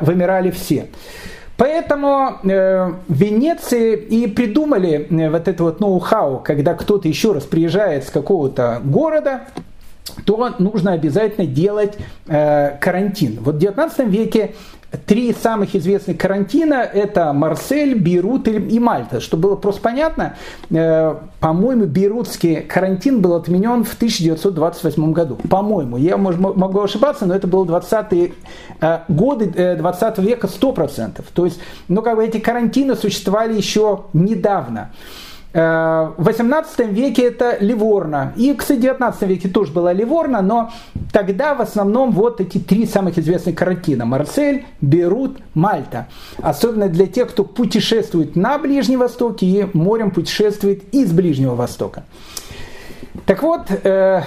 [0.01, 0.87] вымирали все.
[1.57, 7.43] Поэтому э, в Венеции и придумали э, вот это вот ноу-хау, когда кто-то еще раз
[7.43, 9.41] приезжает с какого-то города,
[10.25, 11.97] то нужно обязательно делать
[12.27, 13.39] э, карантин.
[13.41, 14.53] Вот в 19 веке
[15.05, 19.19] Три самых известных карантина– это Марсель, Бейрут и Мальта.
[19.19, 20.37] Чтобы было просто понятно,
[20.69, 25.37] э, по-моему, бейрутский карантин был отменен в 1928 году.
[25.49, 28.33] По-моему, я могу ошибаться, но это было 20-е
[28.79, 31.21] э, годы 20 э, века 100%.
[31.33, 31.59] То есть,
[31.89, 34.91] ну, как бы эти карантины существовали еще недавно.
[35.57, 38.31] Э, в 18 веке это Ливорно.
[38.35, 40.69] И, кстати, в 19 веке тоже была Ливорно, но
[41.11, 44.05] тогда в основном вот эти три самых известных карантина.
[44.05, 46.09] Марсель, Берут, Мальта.
[46.43, 52.03] Особенно для тех, кто путешествует на Ближнем Востоке и морем путешествует из Ближнего Востока.
[53.25, 54.21] Так вот, э,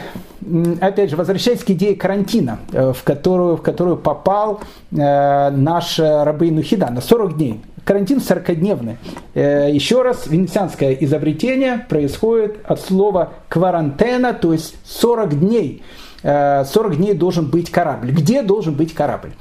[0.80, 4.60] опять же, возвращаясь к идее карантина, э, в которую, в которую попал
[4.90, 8.96] наш Рабейну Хида на 40 дней карантин 40-дневный.
[9.34, 15.82] Э, еще раз, венецианское изобретение происходит от слова кварантена, то есть 40 дней.
[16.22, 18.10] 40 э, дней должен быть корабль.
[18.10, 19.32] Где должен быть корабль?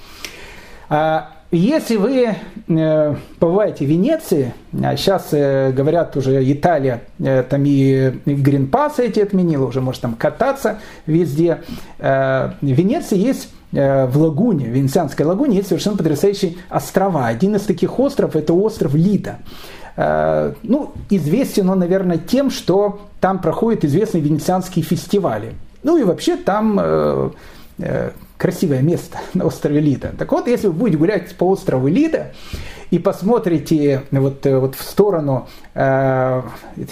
[0.89, 2.35] А, если вы
[2.67, 9.81] э, побываете в Венеции, а сейчас говорят уже Италия, там и гринпасы эти отменила, уже
[9.81, 11.61] может там кататься везде.
[11.97, 17.27] В Венеции есть в лагуне, в Венецианской лагуне, есть совершенно потрясающие острова.
[17.27, 19.39] Один из таких островов– это остров Лита.
[20.01, 25.55] Э, ну, известен он, наверное, тем, что там проходят известные венецианские фестивали.
[25.83, 27.31] Ну и вообще там э,
[28.37, 30.13] красивое место на острове Лида.
[30.17, 32.31] Так вот, если вы будете гулять по острову Лида
[32.91, 36.41] и посмотрите вот, вот в сторону, э,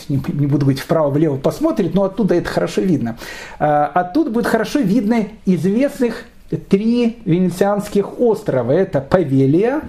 [0.10, 3.18] не, не буду говорить вправо-влево, посмотрите, но оттуда это хорошо видно.
[3.58, 6.26] Э, оттуда будет хорошо видно известных
[6.70, 8.72] три венецианских острова.
[8.72, 9.82] Это Павелия,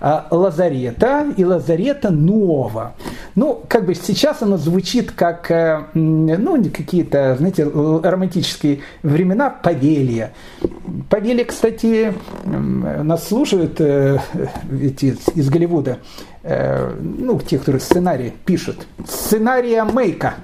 [0.00, 2.94] а, Лазарета и Лазарета Нова.
[3.34, 10.32] Ну, как бы сейчас оно звучит как, э, ну, какие-то, знаете, романтические времена Павелия.
[11.10, 14.18] Павелия, кстати, нас слушают э,
[14.72, 15.98] эти из Голливуда,
[16.42, 18.86] э, ну, те, которые сценарий пишут.
[19.06, 20.34] Сценария Мейка.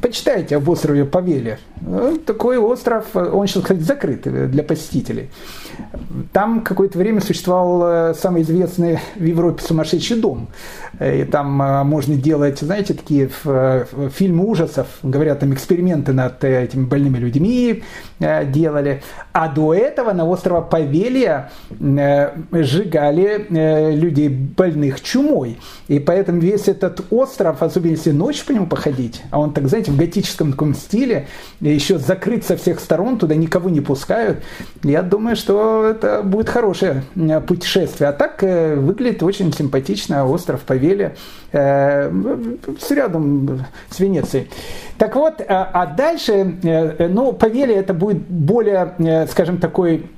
[0.00, 1.58] Почитайте об острове Павеле.
[2.26, 5.30] Такой остров, он сейчас, кстати, закрыт для посетителей.
[6.32, 10.48] Там какое-то время существовал самый известный в Европе сумасшедший дом.
[11.00, 11.46] И там
[11.86, 13.30] можно делать, знаете, такие
[14.14, 17.82] фильмы ужасов, говорят, там эксперименты над этими больными людьми
[18.18, 19.02] делали.
[19.32, 21.50] А до этого на острове Павелия
[22.52, 23.46] сжигали
[23.94, 25.58] людей больных чумой.
[25.88, 29.92] И поэтому весь этот остров, особенно если ночью по нему походить, а он так, знаете,
[29.92, 31.28] в готическом таком стиле,
[31.60, 34.42] еще закрыт со всех сторон, туда никого не пускают,
[34.82, 38.08] я думаю, что это будет хорошее э, путешествие.
[38.08, 41.14] А так э, выглядит очень симпатично остров Павелия
[41.52, 42.10] э,
[42.80, 44.50] с рядом с Венецией.
[44.98, 46.56] Так вот, а дальше,
[46.98, 50.10] ну, Павелия это будет более, скажем, такой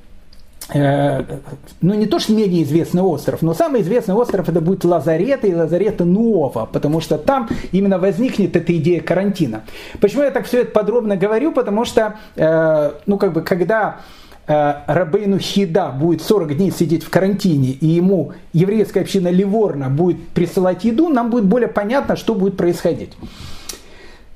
[0.69, 5.55] ну не то, что менее известный остров, но самый известный остров это будет Лазарета и
[5.55, 9.63] Лазарета Нуова, потому что там именно возникнет эта идея карантина.
[10.01, 11.53] Почему я так все это подробно говорю?
[11.53, 14.01] Потому что, э, ну как бы, когда
[14.47, 20.29] э, Рабейну Хида будет 40 дней сидеть в карантине, и ему еврейская община Ливорна будет
[20.29, 23.13] присылать еду, нам будет более понятно, что будет происходить.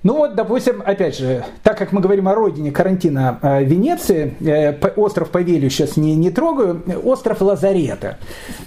[0.03, 4.73] Ну вот, допустим, опять же, так как мы говорим о родине карантина э, Венеции, э,
[4.95, 8.19] остров Павелью сейчас не, не трогаю, остров Лазарета.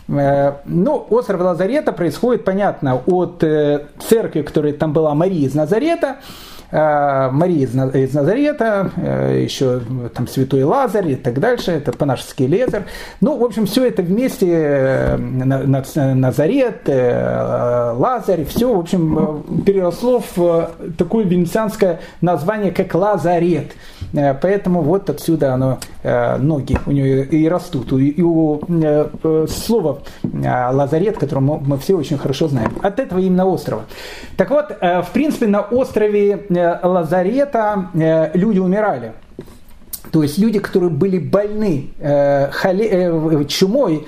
[0.07, 6.17] Э, ну, остров Лазарета происходит, понятно, от церкви, которая там была, Марии из Назарета,
[6.71, 9.81] Э, Мария из Назарета, э, еще
[10.13, 12.83] там Святой Лазарь и так дальше, это по-нашески Лезер.
[13.21, 21.25] Ну, в общем, все это вместе, э, Назарет, Лазарь, все, в общем, переросло в такое
[21.25, 23.71] венецианское название, как Лазарет.
[24.13, 27.91] Поэтому вот отсюда оно, ноги у нее и растут.
[27.93, 28.61] И у
[29.47, 32.71] слова Лазарет, которое мы все очень хорошо знаем.
[32.81, 33.83] От этого именно острова.
[34.37, 36.45] Так вот, в принципе, на острове
[36.83, 39.13] лазарета э, люди умирали.
[40.11, 42.49] То есть люди, которые были больны э,
[43.47, 44.07] чумой,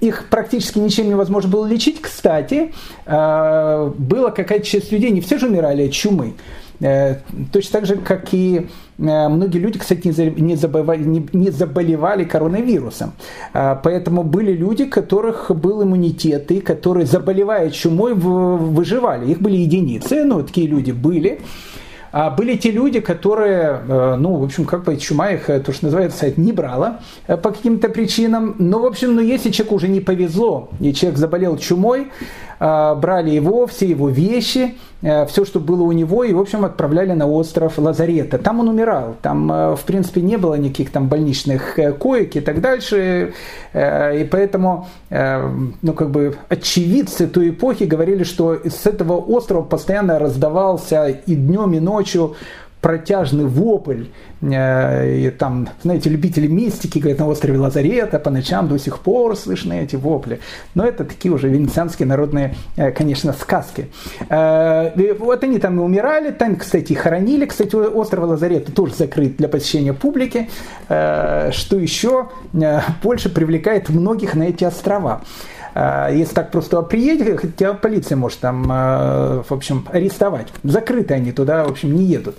[0.00, 2.00] их практически ничем невозможно было лечить.
[2.00, 2.72] Кстати,
[3.06, 6.34] была какая-то часть людей, не все же умирали от чумы.
[6.80, 8.68] Точно так же, как и
[9.02, 10.08] многие люди, кстати,
[10.40, 13.12] не заболевали, не заболевали коронавирусом.
[13.52, 19.30] Поэтому были люди, у которых был иммунитет, и которые, заболевая чумой, выживали.
[19.30, 21.40] Их были единицы, но такие люди были.
[22.12, 25.72] А были те люди, которые, э, ну, в общем, как бы чума их, э, то,
[25.72, 28.54] что называется, не брала э, по каким-то причинам.
[28.58, 32.08] Но, в общем, ну, если человеку уже не повезло, и человек заболел чумой,
[32.62, 37.26] брали его, все его вещи, все, что было у него, и, в общем, отправляли на
[37.26, 38.38] остров Лазарета.
[38.38, 43.32] Там он умирал, там, в принципе, не было никаких там больничных коек и так дальше,
[43.74, 51.08] и поэтому, ну, как бы, очевидцы той эпохи говорили, что с этого острова постоянно раздавался
[51.08, 52.36] и днем, и ночью
[52.82, 54.06] протяжный вопль.
[54.42, 59.36] Э, и там, знаете, любители мистики говорят, на острове Лазарета по ночам до сих пор
[59.36, 60.40] слышны эти вопли.
[60.74, 63.86] Но это такие уже венецианские народные, э, конечно, сказки.
[64.28, 67.46] Э, вот они там и умирали, там, кстати, хоронили.
[67.46, 70.48] Кстати, остров Лазарета тоже закрыт для посещения публики,
[70.88, 72.28] что еще
[73.02, 75.22] больше привлекает многих на эти острова.
[75.74, 80.48] А, если так просто приедет, тебя полиция может там, а, в общем, арестовать.
[80.62, 82.36] Закрыты они туда, в общем, не едут.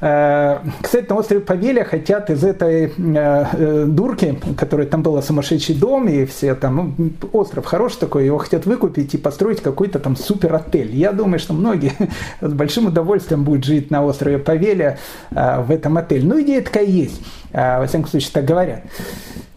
[0.00, 6.08] А, кстати, на острове Павелия хотят из этой э, дурки, которая там была сумасшедший дом,
[6.08, 10.54] и все там, ну, остров хороший такой, его хотят выкупить и построить какой-то там супер
[10.54, 10.94] отель.
[10.94, 11.92] Я думаю, что многие
[12.40, 14.98] с большим удовольствием будут жить на острове Павелия
[15.30, 16.24] в этом отеле.
[16.24, 17.20] Ну, идея такая есть.
[17.52, 18.82] Во всяком случае, так говорят.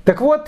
[0.06, 0.48] Так вот,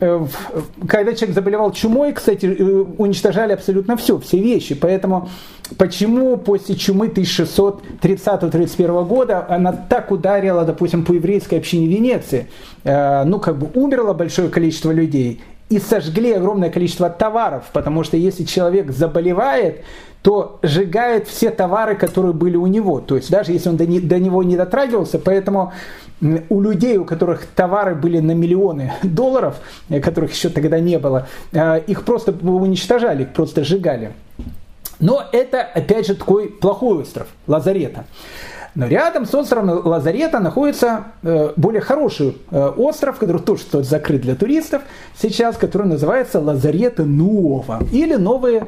[0.00, 4.74] когда человек заболевал чумой, кстати, э, уничтожали абсолютно все, все вещи.
[4.74, 5.28] Поэтому
[5.76, 12.48] почему после чумы 1630-31 года она так ударила, допустим, по еврейской общине Венеции?
[12.84, 18.16] Э, ну, как бы умерло большое количество людей и сожгли огромное количество товаров, потому что
[18.16, 19.84] если человек заболевает,
[20.22, 23.00] то сжигает все товары, которые были у него.
[23.00, 25.72] То есть даже если он до, не, до него не дотрагивался, поэтому
[26.20, 29.56] у людей, у которых товары были на миллионы долларов,
[29.88, 34.12] э, которых еще тогда не было, э, их просто уничтожали, их просто сжигали.
[34.98, 38.04] Но это, опять же, такой плохой остров, Лазарета.
[38.74, 44.34] Но рядом с островом Лазарета находится э, более хороший остров, который тоже стоит закрыт для
[44.34, 44.82] туристов
[45.16, 48.62] сейчас, который называется Лазарета Нуова или новый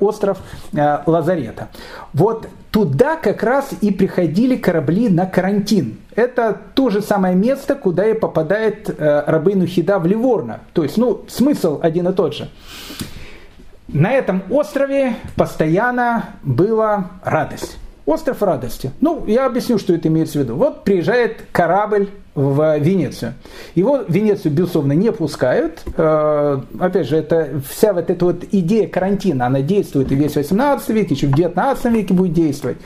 [0.00, 0.38] остров
[0.72, 1.68] Лазарета.
[2.12, 5.98] Вот туда как раз и приходили корабли на карантин.
[6.14, 10.60] Это то же самое место, куда и попадает э, Рабейну Хида в Ливорно.
[10.74, 12.50] То есть, ну, смысл один и тот же.
[13.88, 17.78] на этом острове постоянно была радость.
[18.06, 18.92] Остров радости.
[19.00, 20.54] Ну, я объясню, что это имеется в виду.
[20.54, 23.34] Вот приезжает корабль в Венецию.
[23.74, 25.82] Его в Венецию, безусловно, не пускают.
[25.96, 30.88] Э, опять же, это вся вот эта вот идея карантина, она действует и весь 18
[30.90, 32.76] век, еще в 19 веке будет действовать.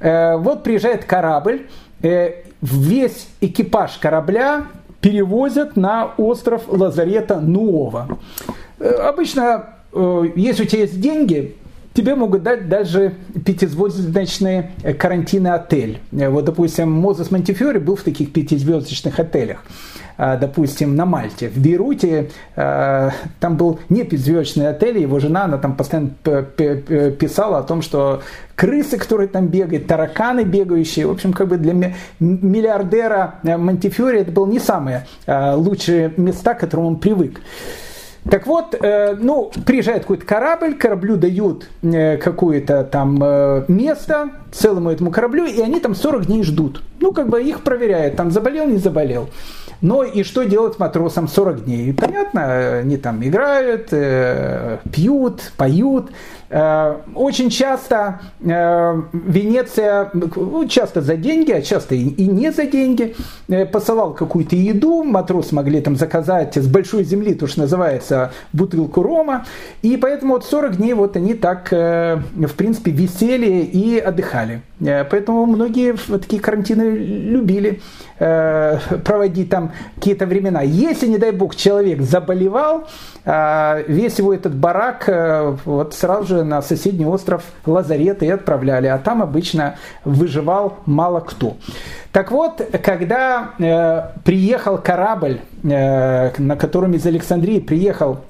[0.00, 1.66] Э, вот приезжает корабль,
[2.00, 4.66] э, весь экипаж корабля
[5.02, 8.18] перевозят на остров Лазарета Нуова.
[8.80, 9.74] Обычно,
[10.34, 11.56] если у тебя есть деньги,
[11.96, 13.14] тебе могут дать даже
[13.44, 15.98] пятизвездочный э, карантинный отель.
[16.12, 19.64] Э, вот, допустим, Мозес Монтифьори был в таких пятизвездочных отелях
[20.18, 21.48] э, допустим, на Мальте.
[21.48, 27.82] В Бейруте там был не пятизвездочный отель, его жена, она там постоянно писала о том,
[27.82, 28.22] что
[28.54, 31.06] крысы, которые там бегают, тараканы бегающие.
[31.06, 36.86] В общем, как бы для миллиардера Монтифьори это было не самые лучшие места, к которым
[36.86, 37.40] он привык.
[38.30, 44.90] Так вот, э, ну, приезжает какой-то корабль, кораблю дают э, какое-то там э, место целому
[44.90, 46.82] этому кораблю, и они там 40 дней ждут.
[47.00, 49.28] Ну, как бы их проверяют, там заболел, не заболел.
[49.80, 51.92] Но и что делать матросам 40 дней?
[51.92, 53.90] Понятно, они там играют,
[54.90, 56.10] пьют, поют.
[56.48, 63.16] Очень часто Венеция, ну, часто за деньги, а часто и не за деньги,
[63.72, 69.44] посылал какую-то еду, матросы могли там заказать с большой земли, то, что называется, бутылку рома,
[69.82, 74.62] и поэтому вот 40 дней вот они так, в принципе, висели и отдыхали.
[74.78, 77.80] Поэтому многие такие карантины любили
[78.18, 80.62] проводить там какие-то времена.
[80.62, 82.86] Если, не дай бог, человек заболевал,
[83.26, 85.10] весь его этот барак
[85.64, 91.56] вот сразу же на соседний остров Лазарет и отправляли, а там обычно выживал мало кто.
[92.12, 98.20] Так вот, когда э, приехал корабль, э, на котором из Александрии приехал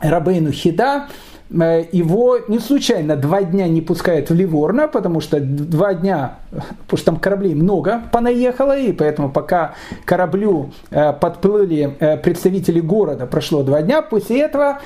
[0.00, 5.94] Рабейну Хида, Э, его не случайно два дня не пускают в Ливорно, потому что два
[5.94, 9.74] дня, потому что там кораблей много понаехало, и поэтому пока
[10.04, 14.80] кораблю э, подплыли э, представители города, прошло два дня, после этого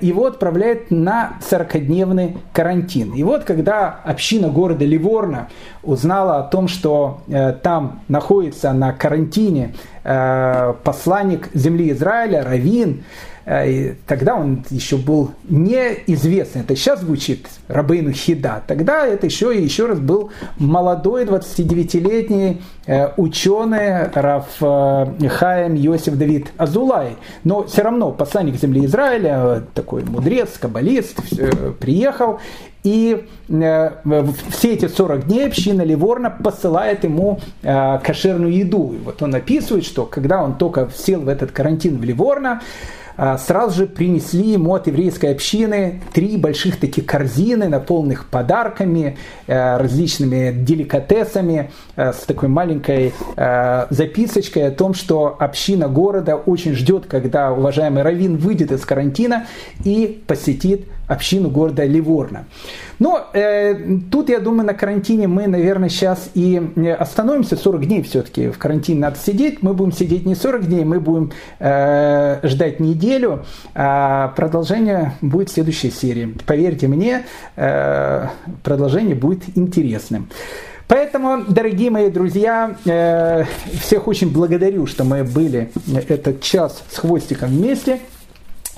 [0.00, 3.12] его отправляют на 40-дневный карантин.
[3.12, 5.48] И вот когда община города Ливорно
[5.82, 7.20] узнала о том, что
[7.62, 13.02] там находится на карантине посланник земли Израиля, Равин,
[13.37, 16.60] Э, и тогда он еще был неизвестный.
[16.60, 18.62] Это сейчас звучит Рабейну Хида.
[18.66, 26.48] Тогда это еще еще раз был молодой 29-летний э, ученый Раф э, Хаем Йосиф Давид
[26.58, 27.16] Азулай.
[27.42, 31.16] Но все равно посланник земли Израиля, такой мудрец, каббалист,
[31.80, 32.40] приехал
[32.84, 38.94] и все эти 40 дней община Ливорна посылает ему кошерную еду.
[38.94, 42.62] И вот он описывает, что когда он только сел в этот карантин в Ливорно,
[43.38, 50.52] сразу же принесли ему от еврейской общины три больших таких корзины, наполненных подарками, э, различными
[50.52, 57.52] деликатесами, э, с такой маленькой э, записочкой о том, что община города очень ждет, когда
[57.52, 59.46] уважаемый Равин выйдет из карантина
[59.84, 62.46] и посетит общину города Ливорно.
[62.98, 63.74] Но э,
[64.10, 67.56] тут, я думаю, на карантине мы, наверное, сейчас и э, остановимся.
[67.56, 69.62] 40 дней все-таки в карантине надо сидеть.
[69.62, 73.44] Мы будем сидеть не 40 дней, мы будем э, ждать неделю.
[73.74, 76.36] А продолжение будет в следующей серии.
[76.46, 77.24] Поверьте мне,
[77.56, 78.26] э,
[78.62, 80.28] продолжение будет интересным.
[80.88, 83.44] Поэтому, дорогие мои друзья, э,
[83.80, 85.70] всех очень благодарю, что мы были
[86.08, 88.00] этот час с хвостиком вместе.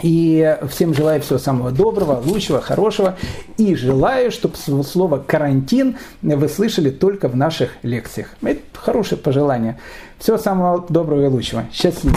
[0.02, 3.16] И всем желаю всего самого доброго, лучшего, хорошего.
[3.56, 8.28] И желаю, чтобы слово «карантин» вы слышали только в наших лекциях.
[8.43, 9.78] Это хорошее пожелание.
[10.18, 11.64] Всего самого доброго и лучшего.
[11.72, 12.16] Счастливо.